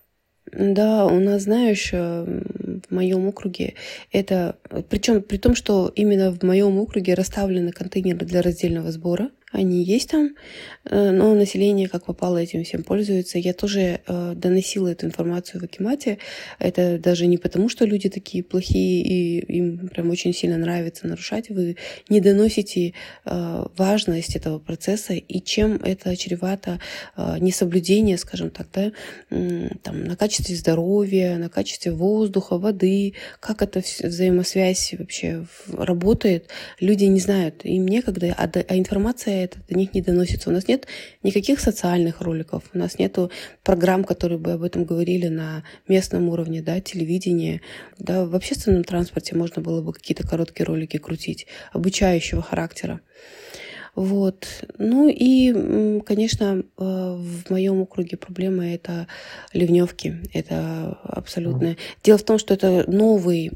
да, 0.53 1.07
у 1.07 1.19
нас, 1.21 1.43
знаешь, 1.43 1.91
э, 1.93 2.25
в 2.89 2.95
моем 2.95 3.27
округе 3.27 3.75
это, 4.13 4.59
причем 4.89 5.23
при 5.23 5.39
том, 5.39 5.55
что 5.55 5.91
именно 5.95 6.31
в 6.31 6.43
моем 6.43 6.79
округе 6.79 7.15
расставлены 7.15 7.73
контейнеры 7.73 8.25
для 8.27 8.43
раздельного 8.43 8.93
сбора, 8.93 9.31
они 9.55 9.85
есть 9.85 10.11
там, 10.11 10.35
э, 10.85 11.11
но 11.13 11.33
население 11.35 11.89
как 11.89 12.07
попало 12.07 12.39
этим 12.39 12.65
всем 12.65 12.83
пользуется. 12.83 13.39
Я 13.39 13.55
тоже 13.55 14.01
э, 14.05 14.33
доносила 14.35 14.89
эту 14.89 15.07
информацию 15.07 15.61
в 15.61 15.65
Акимате. 15.65 16.19
Это 16.59 16.99
даже 16.99 17.27
не 17.27 17.39
потому, 17.39 17.69
что 17.69 17.85
люди 17.85 18.09
такие 18.09 18.43
плохие 18.43 19.03
и 19.03 19.39
им 19.59 19.89
прям 19.89 20.11
очень 20.11 20.35
сильно 20.35 20.59
нравится 20.59 21.07
нарушать. 21.07 21.51
Вы 21.51 21.77
не 22.09 22.21
доносите 22.21 22.95
э, 23.25 23.67
важность 23.77 24.35
этого 24.35 24.59
процесса 24.59 25.15
и 25.15 25.41
чем 25.41 25.77
это 25.77 26.17
чревато 26.17 26.81
несоблюдение, 27.39 28.19
скажем 28.19 28.51
так, 28.51 28.67
да, 28.73 28.93
там, 29.83 30.05
на 30.05 30.17
качестве 30.17 30.57
здоровья, 30.57 31.37
на 31.37 31.49
качестве 31.49 31.93
воздуха, 31.93 32.59
воды, 32.59 33.15
как 33.41 33.63
эта 33.63 33.83
взаимосвязь 34.03 34.95
вообще 34.99 35.47
работает. 35.69 36.49
Люди 36.81 37.05
не 37.05 37.21
знают, 37.21 37.65
им 37.65 37.87
некогда, 37.87 38.35
а, 38.37 38.51
а 38.69 38.77
информация 38.77 39.44
это 39.45 39.59
до 39.69 39.75
них 39.75 39.95
не 39.95 40.03
доносится. 40.03 40.51
У 40.51 40.53
нас 40.53 40.69
нет 40.69 40.87
никаких 41.23 41.61
социальных 41.61 42.21
роликов, 42.21 42.65
у 42.75 42.79
нас 42.79 42.99
нет 42.99 43.17
программ, 43.63 44.05
которые 44.05 44.39
бы 44.39 44.53
об 44.53 44.63
этом 44.63 44.85
говорили 44.85 45.29
на 45.29 45.63
местном 45.89 46.29
уровне, 46.29 46.63
да, 46.63 46.81
телевидение. 46.81 47.61
Да, 47.99 48.25
в 48.25 48.35
общественном 48.35 48.85
транспорте 48.85 49.37
можно 49.37 49.63
было 49.63 49.83
бы 49.83 49.93
какие-то 49.93 50.27
короткие 50.27 50.67
ролики 50.67 50.99
крутить, 50.99 51.47
обучающего 51.73 52.43
характера. 52.43 53.01
Вот. 53.95 54.47
Ну 54.79 55.09
и, 55.09 56.01
конечно, 56.01 56.63
э, 56.63 56.63
в 56.79 57.51
моем 57.51 57.81
округе 57.81 58.17
проблема 58.17 58.67
это 58.67 59.07
ливневки. 59.53 60.17
Это 60.33 60.99
абсолютно. 61.05 61.77
Дело 62.03 62.19
в 62.19 62.25
том, 62.25 62.39
что 62.39 62.55
это 62.55 62.85
новый 62.91 63.53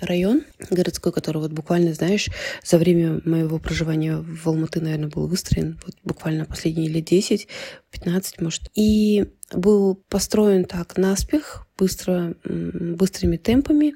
район 0.00 0.42
городской, 0.70 1.12
который 1.12 1.38
вот 1.38 1.52
буквально, 1.52 1.94
знаешь, 1.94 2.28
за 2.64 2.78
время 2.78 3.20
моего 3.24 3.58
проживания 3.58 4.16
в 4.16 4.46
Алматы, 4.46 4.80
наверное, 4.80 5.08
был 5.08 5.26
выстроен 5.26 5.78
вот 5.86 5.96
буквально 6.04 6.44
последние 6.44 6.88
лет 6.88 7.04
10, 7.04 7.48
15, 7.90 8.40
может. 8.40 8.62
И 8.74 9.26
был 9.52 9.94
построен 10.08 10.64
так 10.64 10.96
наспех, 10.96 11.66
быстро, 11.82 12.36
быстрыми 12.44 13.36
темпами. 13.38 13.94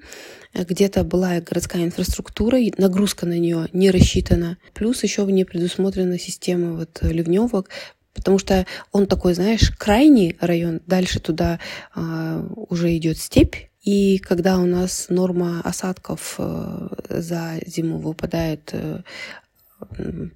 Где-то 0.53 1.05
была 1.05 1.41
городская 1.41 1.85
инфраструктура, 1.85 2.59
нагрузка 2.79 3.27
на 3.27 3.39
нее 3.39 3.69
не 3.73 3.93
рассчитана. 3.93 4.59
Плюс 4.75 5.05
еще 5.05 5.25
в 5.25 5.31
ней 5.31 5.45
предусмотрена 5.45 6.19
система 6.19 6.73
вот 6.75 6.99
ливневок, 7.03 7.71
потому 8.13 8.41
что 8.41 8.67
он 8.91 9.07
такой, 9.07 9.35
знаешь, 9.35 9.71
крайний 9.71 10.37
район, 10.41 10.81
дальше 10.87 11.21
туда 11.21 11.61
э, 11.95 12.49
уже 12.71 12.97
идет 12.97 13.19
степь, 13.19 13.55
И 13.83 14.19
когда 14.19 14.59
у 14.59 14.67
нас 14.67 15.07
норма 15.09 15.61
осадков 15.63 16.35
э, 16.39 16.89
за 17.09 17.61
зиму 17.67 17.99
выпадает 17.99 18.71
э, 18.73 19.03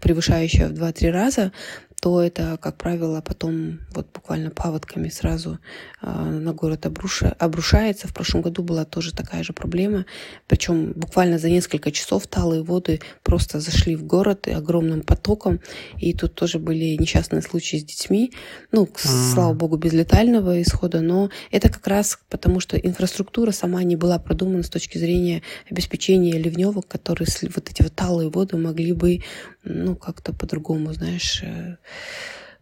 превышающая 0.00 0.68
в 0.68 0.72
2-3 0.72 1.10
раза, 1.10 1.52
то 2.00 2.22
это, 2.22 2.58
как 2.60 2.78
правило, 2.78 3.20
потом 3.20 3.80
вот 3.94 4.06
буквально 4.12 4.50
паводками 4.50 5.10
сразу 5.10 5.58
э, 6.00 6.10
на 6.10 6.54
город 6.54 6.86
обруша, 6.86 7.36
обрушается. 7.38 8.08
В 8.08 8.14
прошлом 8.14 8.40
году 8.40 8.62
была 8.62 8.86
тоже 8.86 9.14
такая 9.14 9.42
же 9.42 9.52
проблема. 9.52 10.06
Причем 10.46 10.92
буквально 10.92 11.38
за 11.38 11.50
несколько 11.50 11.92
часов 11.92 12.26
талые 12.26 12.62
воды 12.62 13.00
просто 13.22 13.60
зашли 13.60 13.96
в 13.96 14.04
город 14.04 14.48
и 14.48 14.52
огромным 14.52 15.02
потоком. 15.02 15.60
И 15.98 16.14
тут 16.14 16.34
тоже 16.34 16.58
были 16.58 16.96
несчастные 16.96 17.42
случаи 17.42 17.76
с 17.76 17.84
детьми. 17.84 18.32
Ну, 18.72 18.84
mm. 18.84 19.34
слава 19.34 19.52
богу, 19.52 19.76
без 19.76 19.92
летального 19.92 20.60
исхода. 20.62 21.02
Но 21.02 21.28
это 21.50 21.68
как 21.68 21.86
раз 21.86 22.18
потому, 22.30 22.60
что 22.60 22.78
инфраструктура 22.78 23.50
сама 23.50 23.82
не 23.82 23.96
была 23.96 24.18
продумана 24.18 24.62
с 24.62 24.70
точки 24.70 24.96
зрения 24.96 25.42
обеспечения 25.70 26.38
ливневок, 26.38 26.88
которые 26.88 27.28
вот 27.54 27.70
эти 27.70 27.82
вот 27.82 27.94
талые 27.94 28.30
воды 28.30 28.56
могли 28.56 28.92
бы, 28.92 29.22
ну, 29.64 29.96
как-то 29.96 30.32
по-другому, 30.32 30.94
знаешь, 30.94 31.42
э, 31.42 31.76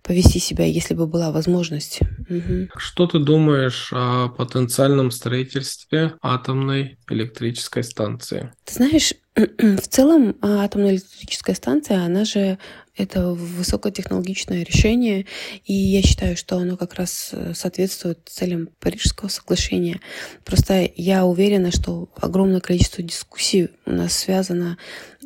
повести 0.02 0.38
себя, 0.38 0.64
если 0.64 0.94
бы 0.94 1.06
была 1.06 1.30
возможность. 1.30 2.00
Угу. 2.30 2.68
Что 2.76 3.06
ты 3.06 3.18
думаешь 3.18 3.90
о 3.92 4.28
потенциальном 4.28 5.10
строительстве 5.10 6.14
атомной 6.22 6.98
электрической 7.10 7.84
станции? 7.84 8.50
Ты 8.64 8.74
знаешь, 8.74 9.12
в 9.34 9.88
целом 9.88 10.36
атомная 10.40 10.92
электрическая 10.92 11.54
станция, 11.54 12.04
она 12.04 12.24
же 12.24 12.58
это 12.96 13.28
высокотехнологичное 13.28 14.64
решение, 14.64 15.26
и 15.64 15.72
я 15.72 16.02
считаю, 16.02 16.36
что 16.36 16.56
оно 16.56 16.76
как 16.76 16.94
раз 16.94 17.30
э, 17.32 17.52
соответствует 17.54 18.18
целям 18.26 18.70
Парижского 18.80 19.28
соглашения. 19.28 20.00
Просто 20.44 20.90
я 20.96 21.24
уверена, 21.24 21.70
что 21.70 22.08
огромное 22.16 22.60
количество 22.60 23.04
дискуссий 23.04 23.68
у 23.86 23.92
нас 23.92 24.14
связано 24.14 24.78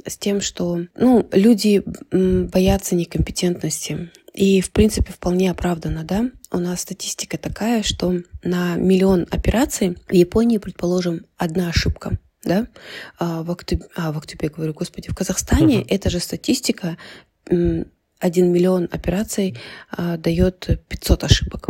с 0.07 0.19
тем, 0.19 0.41
что 0.41 0.81
ну, 0.97 1.29
люди 1.33 1.83
боятся 2.11 2.95
некомпетентности. 2.95 4.11
И, 4.35 4.61
в 4.63 4.71
принципе, 4.73 5.13
вполне 5.13 5.51
оправданно, 5.51 6.05
да? 6.05 6.31
У 6.51 6.59
нас 6.59 6.81
статистика 6.81 7.37
такая, 7.37 7.83
что 7.83 8.15
на 8.43 8.77
миллион 8.77 9.27
операций 9.31 9.99
в 10.09 10.15
Японии, 10.15 10.59
предположим, 10.59 11.27
одна 11.37 11.69
ошибка 11.69 12.19
да, 12.45 12.67
а 13.19 13.43
в, 13.43 13.51
октябре, 13.51 13.87
а, 13.95 14.11
в 14.11 14.19
октябре, 14.19 14.49
говорю, 14.49 14.75
господи, 14.75 15.09
в 15.09 15.15
Казахстане 15.15 15.83
uh-huh. 15.83 15.87
эта 15.89 16.11
же 16.11 16.19
статистика 16.19 16.97
1 17.47 17.87
миллион 18.53 18.89
операций 18.91 19.57
а, 19.91 20.17
дает 20.17 20.69
500 20.89 21.25
ошибок 21.25 21.69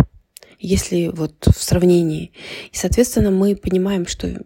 если 0.62 1.08
вот 1.08 1.34
в 1.44 1.62
сравнении. 1.62 2.32
И, 2.70 2.76
соответственно, 2.76 3.30
мы 3.30 3.56
понимаем, 3.56 4.06
что 4.06 4.40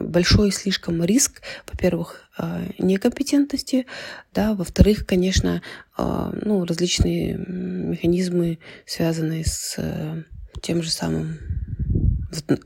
большой 0.00 0.52
слишком 0.52 1.02
риск, 1.04 1.42
во-первых, 1.70 2.22
а, 2.38 2.62
некомпетентности, 2.78 3.86
да, 4.32 4.54
во-вторых, 4.54 5.06
конечно, 5.06 5.60
а, 5.96 6.32
ну, 6.40 6.64
различные 6.64 7.36
механизмы, 7.36 8.58
связанные 8.86 9.44
с 9.44 9.74
э, 9.76 10.22
тем 10.62 10.82
же 10.82 10.90
самым 10.90 11.38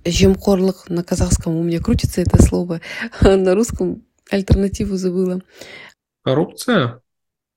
жемкорлых 0.04 0.88
на 0.88 1.02
казахском 1.02 1.56
у 1.56 1.62
меня 1.62 1.80
крутится 1.80 2.20
это 2.20 2.42
слово, 2.42 2.80
на 3.20 3.54
русском 3.54 4.02
альтернативу 4.30 4.96
забыла. 4.96 5.40
Коррупция? 6.22 7.00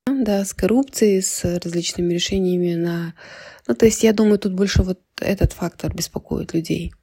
Да, 0.06 0.46
с 0.46 0.54
коррупцией, 0.54 1.22
с 1.22 1.44
различными 1.64 2.14
решениями 2.14 2.76
на... 2.76 3.14
Ну, 3.68 3.76
то 3.76 3.86
есть 3.86 4.04
я 4.04 4.14
думаю, 4.14 4.40
тут 4.40 4.54
больше 4.54 4.84
вот 4.84 5.00
этот 5.20 5.54
фактор 5.54 5.94
беспокоит 5.94 6.54
людей. 6.54 6.94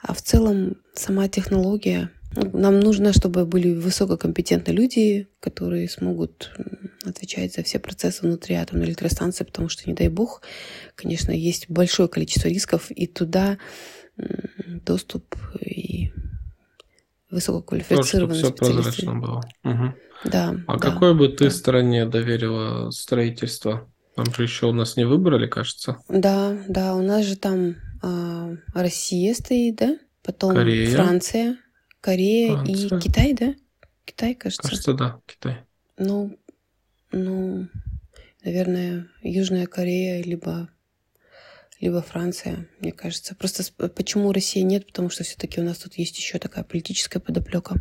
А 0.00 0.14
в 0.14 0.22
целом 0.22 0.76
сама 0.94 1.28
технология... 1.28 2.10
Нам 2.36 2.80
нужно, 2.80 3.12
чтобы 3.12 3.46
были 3.46 3.72
высококомпетентные 3.74 4.74
люди, 4.74 5.28
которые 5.38 5.88
смогут 5.88 6.50
отвечать 7.04 7.54
за 7.54 7.62
все 7.62 7.78
процессы 7.78 8.22
внутри 8.22 8.56
атомной 8.56 8.86
электростанции, 8.86 9.44
потому 9.44 9.68
что, 9.68 9.88
не 9.88 9.94
дай 9.94 10.08
бог, 10.08 10.42
конечно, 10.96 11.30
есть 11.30 11.70
большое 11.70 12.08
количество 12.08 12.48
рисков, 12.48 12.90
и 12.90 13.06
туда 13.06 13.58
доступ 14.66 15.36
и 15.60 16.10
высококвалифицированные 17.30 18.42
Все 18.42 18.52
прозрачно 18.52 19.14
было. 19.14 19.40
Угу. 19.62 19.94
Да. 20.24 20.54
А 20.66 20.78
да, 20.78 20.78
какой 20.78 21.14
бы 21.14 21.28
ты 21.28 21.44
да. 21.44 21.50
стране 21.50 22.06
доверила 22.06 22.90
строительство? 22.90 23.90
Там 24.14 24.26
же 24.32 24.42
еще 24.44 24.66
у 24.66 24.72
нас 24.72 24.96
не 24.96 25.04
выбрали, 25.04 25.46
кажется. 25.46 25.98
Да, 26.08 26.56
да, 26.68 26.94
у 26.94 27.02
нас 27.02 27.24
же 27.24 27.36
там 27.36 27.76
э, 28.02 28.56
Россия 28.74 29.34
стоит, 29.34 29.76
да? 29.76 29.98
Потом 30.22 30.54
Корея. 30.54 30.96
Франция, 30.96 31.58
Корея 32.00 32.54
Франция. 32.54 32.98
и 32.98 33.00
Китай, 33.00 33.32
да? 33.34 33.54
Китай, 34.04 34.34
кажется. 34.34 34.62
Кажется, 34.62 34.92
да, 34.94 35.20
Китай. 35.26 35.64
Ну, 35.98 36.38
ну, 37.10 37.68
наверное, 38.44 39.08
Южная 39.22 39.66
Корея, 39.66 40.22
либо 40.22 40.68
либо 41.80 42.00
Франция, 42.00 42.66
мне 42.80 42.92
кажется. 42.92 43.34
Просто 43.34 43.62
почему 43.90 44.32
Россия 44.32 44.62
нет? 44.64 44.86
Потому 44.86 45.10
что 45.10 45.22
все-таки 45.24 45.60
у 45.60 45.64
нас 45.64 45.78
тут 45.78 45.94
есть 45.94 46.16
еще 46.16 46.38
такая 46.38 46.64
политическая 46.64 47.20
подоплека. 47.20 47.76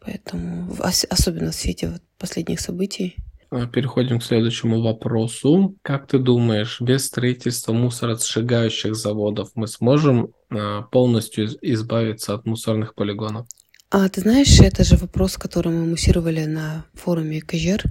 Поэтому, 0.00 0.74
особенно 0.80 1.50
в 1.50 1.54
свете 1.54 1.88
вот 1.88 2.02
последних 2.18 2.60
событий. 2.60 3.16
А, 3.50 3.66
переходим 3.66 4.20
к 4.20 4.24
следующему 4.24 4.80
вопросу. 4.80 5.76
Как 5.82 6.06
ты 6.06 6.18
думаешь, 6.18 6.80
без 6.80 7.06
строительства 7.06 7.72
мусоросжигающих 7.72 8.94
заводов 8.94 9.50
мы 9.54 9.66
сможем 9.66 10.32
а, 10.50 10.82
полностью 10.82 11.48
избавиться 11.60 12.34
от 12.34 12.46
мусорных 12.46 12.94
полигонов? 12.94 13.48
А 13.90 14.08
ты 14.08 14.20
знаешь, 14.20 14.60
это 14.60 14.84
же 14.84 14.96
вопрос, 14.96 15.36
который 15.36 15.72
мы 15.72 15.84
муссировали 15.84 16.44
на 16.44 16.86
форуме 16.94 17.40
Кожер. 17.40 17.82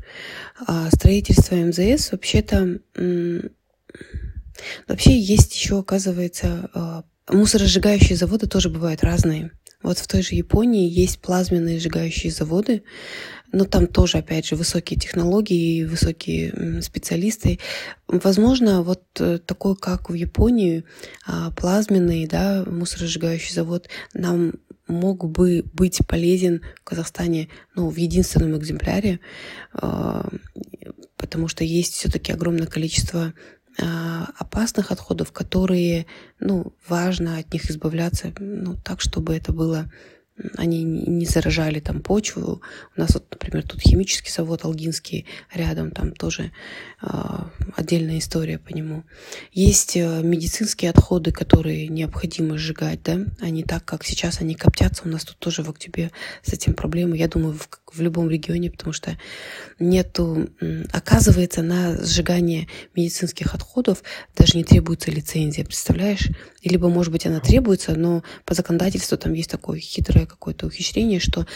А 0.65 0.89
строительство 0.91 1.55
МЗС 1.55 2.13
вообще-то... 2.13 2.79
Вообще 4.87 5.17
есть 5.17 5.55
еще, 5.55 5.79
оказывается, 5.79 7.03
мусоросжигающие 7.29 8.17
заводы 8.17 8.47
тоже 8.47 8.69
бывают 8.69 9.03
разные. 9.03 9.51
Вот 9.81 9.97
в 9.97 10.07
той 10.07 10.21
же 10.21 10.35
Японии 10.35 10.89
есть 10.89 11.19
плазменные 11.19 11.79
сжигающие 11.79 12.31
заводы, 12.31 12.83
но 13.51 13.63
там 13.63 13.87
тоже, 13.87 14.17
опять 14.17 14.45
же, 14.45 14.55
высокие 14.55 14.99
технологии, 14.99 15.85
высокие 15.85 16.81
специалисты. 16.81 17.59
Возможно, 18.07 18.83
вот 18.83 19.03
э, 19.19 19.39
такой, 19.39 19.75
как 19.75 20.09
в 20.09 20.13
Японии, 20.13 20.83
а, 21.25 21.51
плазменный 21.51 22.27
да, 22.27 22.63
мусоросжигающий 22.67 23.55
завод 23.55 23.87
нам 24.13 24.53
мог 24.87 25.29
бы 25.29 25.63
быть 25.73 25.99
полезен 26.07 26.61
в 26.81 26.83
Казахстане 26.83 27.47
ну, 27.75 27.89
в 27.89 27.95
единственном 27.95 28.57
экземпляре, 28.57 29.19
а, 29.73 30.27
потому 31.15 31.47
что 31.47 31.63
есть 31.63 31.93
все-таки 31.93 32.31
огромное 32.31 32.67
количество 32.67 33.33
опасных 34.37 34.91
отходов, 34.91 35.31
которые, 35.31 36.05
ну, 36.39 36.73
важно 36.87 37.37
от 37.37 37.53
них 37.53 37.69
избавляться, 37.69 38.33
ну, 38.39 38.75
так, 38.75 39.01
чтобы 39.01 39.35
это 39.35 39.53
было 39.53 39.89
они 40.57 40.83
не 40.83 41.25
заражали 41.25 41.79
там 41.79 42.01
почву. 42.01 42.61
У 42.95 42.99
нас 42.99 43.13
вот, 43.13 43.25
например, 43.31 43.67
тут 43.67 43.81
химический 43.81 44.31
завод 44.31 44.63
Алгинский 44.63 45.25
рядом, 45.53 45.91
там 45.91 46.11
тоже 46.11 46.51
э, 47.01 47.07
отдельная 47.75 48.19
история 48.19 48.57
по 48.57 48.71
нему. 48.71 49.03
Есть 49.51 49.97
э, 49.97 50.21
медицинские 50.23 50.91
отходы, 50.91 51.31
которые 51.31 51.87
необходимо 51.87 52.57
сжигать, 52.57 53.03
да, 53.03 53.19
они 53.39 53.63
так, 53.63 53.85
как 53.85 54.03
сейчас 54.03 54.41
они 54.41 54.55
коптятся, 54.55 55.03
у 55.05 55.09
нас 55.09 55.25
тут 55.25 55.37
тоже 55.39 55.63
в 55.63 55.69
октябре 55.69 56.11
с 56.43 56.53
этим 56.53 56.73
проблемы, 56.73 57.17
я 57.17 57.27
думаю, 57.27 57.53
в, 57.53 57.67
в 57.95 58.01
любом 58.01 58.29
регионе, 58.29 58.71
потому 58.71 58.93
что 58.93 59.17
нету, 59.79 60.49
оказывается, 60.91 61.61
на 61.61 62.03
сжигание 62.03 62.67
медицинских 62.95 63.55
отходов 63.55 64.03
даже 64.35 64.57
не 64.57 64.63
требуется 64.63 65.11
лицензия, 65.11 65.65
представляешь? 65.65 66.29
Либо, 66.63 66.89
может 66.89 67.11
быть, 67.11 67.25
она 67.25 67.39
требуется, 67.39 67.95
но 67.95 68.23
по 68.45 68.53
законодательству 68.53 69.17
там 69.17 69.33
есть 69.33 69.49
такое 69.49 69.79
хитрое 69.79 70.25
какое-то 70.25 70.67
ухищрение, 70.67 71.19
что 71.19 71.47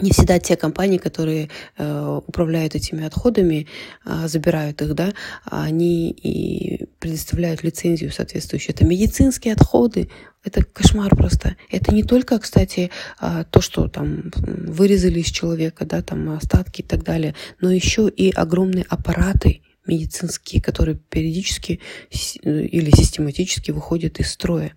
не 0.00 0.10
всегда 0.10 0.38
те 0.38 0.56
компании, 0.56 0.98
которые 0.98 1.50
э, 1.76 2.20
управляют 2.26 2.74
этими 2.74 3.04
отходами, 3.04 3.66
э, 4.04 4.28
забирают 4.28 4.82
их, 4.82 4.94
да, 4.94 5.12
они 5.44 6.10
и 6.10 6.86
предоставляют 6.98 7.62
лицензию 7.62 8.12
соответствующую. 8.12 8.74
Это 8.74 8.84
медицинские 8.84 9.54
отходы, 9.54 10.10
это 10.44 10.64
кошмар 10.64 11.14
просто. 11.16 11.56
Это 11.70 11.94
не 11.94 12.02
только, 12.02 12.38
кстати, 12.38 12.90
э, 13.20 13.44
то, 13.50 13.60
что 13.60 13.88
там 13.88 14.30
вырезали 14.34 15.20
из 15.20 15.30
человека, 15.30 15.84
да, 15.84 16.02
там 16.02 16.30
остатки 16.30 16.82
и 16.82 16.84
так 16.84 17.02
далее, 17.02 17.34
но 17.60 17.70
еще 17.70 18.08
и 18.08 18.30
огромные 18.30 18.84
аппараты, 18.88 19.62
медицинские, 19.86 20.60
которые 20.60 20.96
периодически 20.96 21.80
или 22.10 22.90
систематически 22.90 23.70
выходят 23.70 24.18
из 24.20 24.30
строя. 24.32 24.72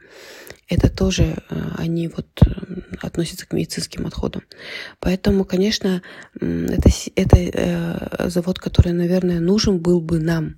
Это 0.70 0.90
тоже 0.90 1.24
э, 1.50 1.62
они 1.78 2.08
вот 2.08 2.28
э, 2.46 2.50
относятся 3.02 3.48
к 3.48 3.54
медицинским 3.54 4.06
отходам. 4.06 4.44
Поэтому, 5.00 5.44
конечно, 5.44 6.02
это, 6.40 6.90
это 7.16 7.38
э, 7.38 8.30
завод, 8.30 8.60
который, 8.60 8.94
наверное, 8.94 9.40
нужен 9.40 9.80
был 9.80 10.00
бы 10.02 10.20
нам 10.20 10.56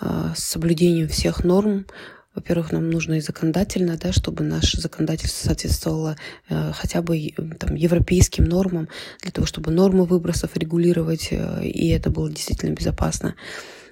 с 0.00 0.42
соблюдением 0.42 1.08
всех 1.08 1.44
норм, 1.44 1.86
во-первых, 2.34 2.72
нам 2.72 2.90
нужно 2.90 3.14
и 3.14 3.20
законодательно, 3.20 3.96
да, 3.96 4.12
чтобы 4.12 4.42
наше 4.42 4.80
законодательство 4.80 5.46
соответствовало 5.46 6.16
э, 6.48 6.72
хотя 6.74 7.00
бы 7.00 7.30
там, 7.58 7.76
европейским 7.76 8.44
нормам, 8.44 8.88
для 9.22 9.30
того, 9.30 9.46
чтобы 9.46 9.70
нормы 9.70 10.04
выбросов 10.04 10.56
регулировать, 10.56 11.28
э, 11.30 11.64
и 11.64 11.88
это 11.90 12.10
было 12.10 12.28
действительно 12.28 12.74
безопасно. 12.74 13.36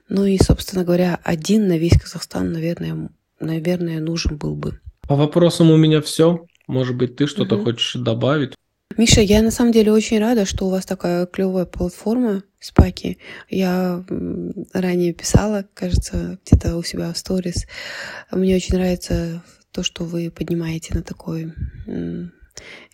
Ну 0.09 0.25
и, 0.25 0.39
собственно 0.43 0.85
говоря, 0.85 1.21
один 1.23 1.69
на 1.69 1.79
весь 1.79 1.99
Казахстан, 1.99 2.53
наверное, 2.53 3.11
наверное, 3.39 4.01
нужен 4.01 4.37
был 4.37 4.57
бы. 4.57 4.81
По 5.07 5.17
вопросам 5.17 5.71
у 5.71 5.77
меня 5.77 6.01
все. 6.01 6.47
Может 6.67 6.97
быть, 6.97 7.17
ты 7.17 7.27
что-то 7.27 7.57
угу. 7.57 7.65
хочешь 7.65 7.95
добавить? 7.95 8.55
Миша, 8.97 9.21
я 9.21 9.43
на 9.43 9.51
самом 9.51 9.73
деле 9.73 9.93
очень 9.93 10.19
рада, 10.19 10.45
что 10.45 10.67
у 10.67 10.71
вас 10.71 10.85
такая 10.85 11.27
клевая 11.27 11.65
платформа 11.65 12.43
Спаки. 12.61 13.19
Я 13.49 14.05
ранее 14.73 15.13
писала, 15.13 15.65
кажется, 15.75 16.39
где-то 16.45 16.77
у 16.77 16.83
себя 16.83 17.13
в 17.13 17.19
сторис. 17.19 17.67
Мне 18.31 18.57
очень 18.57 18.75
нравится 18.75 19.43
то, 19.73 19.83
что 19.83 20.05
вы 20.05 20.31
поднимаете 20.31 20.95
на 20.95 21.03
такой 21.03 21.53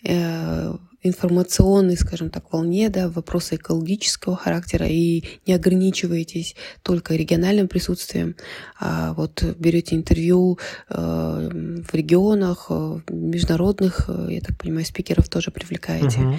э, 0.04 0.74
информационной, 1.02 1.96
скажем 1.96 2.30
так, 2.30 2.52
волне, 2.52 2.88
да, 2.88 3.08
вопросы 3.08 3.54
экологического 3.54 4.36
характера 4.36 4.86
и 4.86 5.24
не 5.46 5.54
ограничиваетесь 5.54 6.56
только 6.82 7.14
региональным 7.14 7.68
присутствием, 7.68 8.34
а 8.80 9.12
вот 9.14 9.42
берете 9.58 9.94
интервью 9.94 10.58
э, 10.88 10.94
в 10.96 11.94
регионах, 11.94 12.66
э, 12.70 13.00
международных, 13.10 14.06
э, 14.08 14.28
я 14.30 14.40
так 14.40 14.58
понимаю, 14.58 14.84
спикеров 14.84 15.28
тоже 15.28 15.50
привлекаете. 15.50 16.18
Uh-huh. 16.18 16.38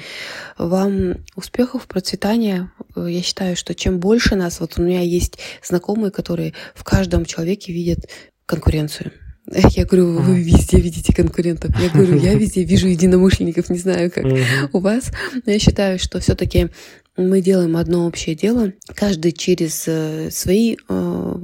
Вам 0.58 1.26
успехов, 1.36 1.88
процветания. 1.88 2.72
Я 2.96 3.22
считаю, 3.22 3.56
что 3.56 3.74
чем 3.74 4.00
больше 4.00 4.36
нас, 4.36 4.60
вот 4.60 4.78
у 4.78 4.82
меня 4.82 5.02
есть 5.02 5.40
знакомые, 5.64 6.12
которые 6.12 6.54
в 6.76 6.84
каждом 6.84 7.26
человеке 7.26 7.72
видят 7.72 8.10
конкуренцию. 8.46 9.12
Я 9.52 9.86
говорю, 9.86 10.20
вы 10.20 10.42
везде 10.42 10.80
видите 10.80 11.14
конкурентов. 11.14 11.72
Я 11.80 11.90
говорю, 11.90 12.18
я 12.18 12.34
везде 12.36 12.64
вижу 12.64 12.88
единомышленников, 12.88 13.70
не 13.70 13.80
знаю, 13.80 14.12
как 14.12 14.26
у 14.74 14.80
вас. 14.80 15.12
Но 15.46 15.52
я 15.52 15.60
считаю, 15.60 16.00
что 16.00 16.20
все-таки 16.20 16.70
мы 17.18 17.42
делаем 17.42 17.76
одно 17.76 18.06
общее 18.08 18.36
дело, 18.36 18.72
каждый 18.96 19.34
через 19.34 19.86
э, 19.88 20.30
свои 20.32 20.78
э, 20.88 21.36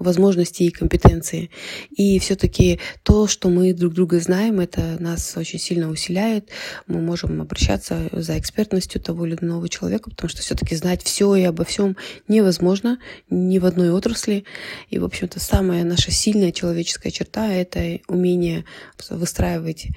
возможности 0.00 0.64
и 0.64 0.70
компетенции. 0.70 1.50
И 1.90 2.18
все-таки 2.18 2.80
то, 3.04 3.28
что 3.28 3.48
мы 3.48 3.72
друг 3.72 3.94
друга 3.94 4.18
знаем, 4.18 4.58
это 4.58 4.96
нас 4.98 5.36
очень 5.36 5.60
сильно 5.60 5.88
усиляет. 5.88 6.48
Мы 6.86 7.00
можем 7.00 7.40
обращаться 7.40 8.08
за 8.10 8.38
экспертностью 8.38 9.00
того 9.00 9.26
или 9.26 9.36
иного 9.40 9.68
человека, 9.68 10.10
потому 10.10 10.28
что 10.28 10.42
все-таки 10.42 10.74
знать 10.74 11.02
все 11.04 11.34
и 11.36 11.42
обо 11.42 11.64
всем 11.64 11.96
невозможно 12.26 12.98
ни 13.28 13.58
в 13.58 13.66
одной 13.66 13.92
отрасли. 13.92 14.44
И, 14.88 14.98
в 14.98 15.04
общем-то, 15.04 15.38
самая 15.38 15.84
наша 15.84 16.10
сильная 16.10 16.50
человеческая 16.50 17.10
черта— 17.10 17.52
это 17.52 18.00
умение 18.08 18.64
выстраивать 19.10 19.88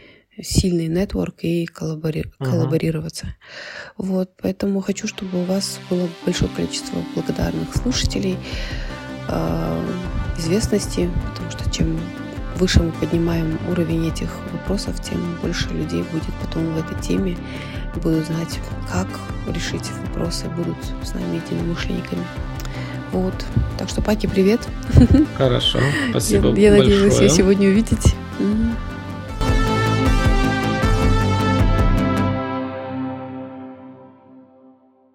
сильный 0.41 0.87
нетворк 0.87 1.35
и 1.43 1.65
коллабори... 1.65 2.21
uh-huh. 2.21 2.45
коллаборироваться. 2.45 3.35
Вот, 3.97 4.31
поэтому 4.41 4.81
хочу, 4.81 5.07
чтобы 5.07 5.41
у 5.41 5.45
вас 5.45 5.79
было 5.89 6.09
большое 6.25 6.49
количество 6.55 6.97
благодарных 7.15 7.75
слушателей, 7.75 8.37
э, 9.27 9.85
известности, 10.37 11.09
потому 11.29 11.51
что 11.51 11.69
чем 11.69 11.99
выше 12.55 12.81
мы 12.81 12.91
поднимаем 12.91 13.57
уровень 13.69 14.07
этих 14.07 14.29
вопросов, 14.51 15.01
тем 15.01 15.19
больше 15.41 15.69
людей 15.69 16.03
будет 16.11 16.33
потом 16.41 16.73
в 16.73 16.77
этой 16.77 16.99
теме, 17.01 17.37
будут 17.95 18.25
знать, 18.25 18.59
как 18.91 19.07
решить 19.53 19.89
вопросы, 20.07 20.47
будут 20.49 20.77
с 21.03 21.13
нами 21.13 21.41
единомышленниками. 21.45 22.23
Вот. 23.11 23.33
Так 23.77 23.89
что, 23.89 24.01
Паки, 24.01 24.27
привет. 24.27 24.61
Хорошо. 25.37 25.79
Спасибо 26.09 26.53
Я, 26.55 26.73
я 26.75 26.79
надеюсь, 26.79 27.19
вас 27.19 27.35
сегодня 27.35 27.69
увидеть. 27.69 28.15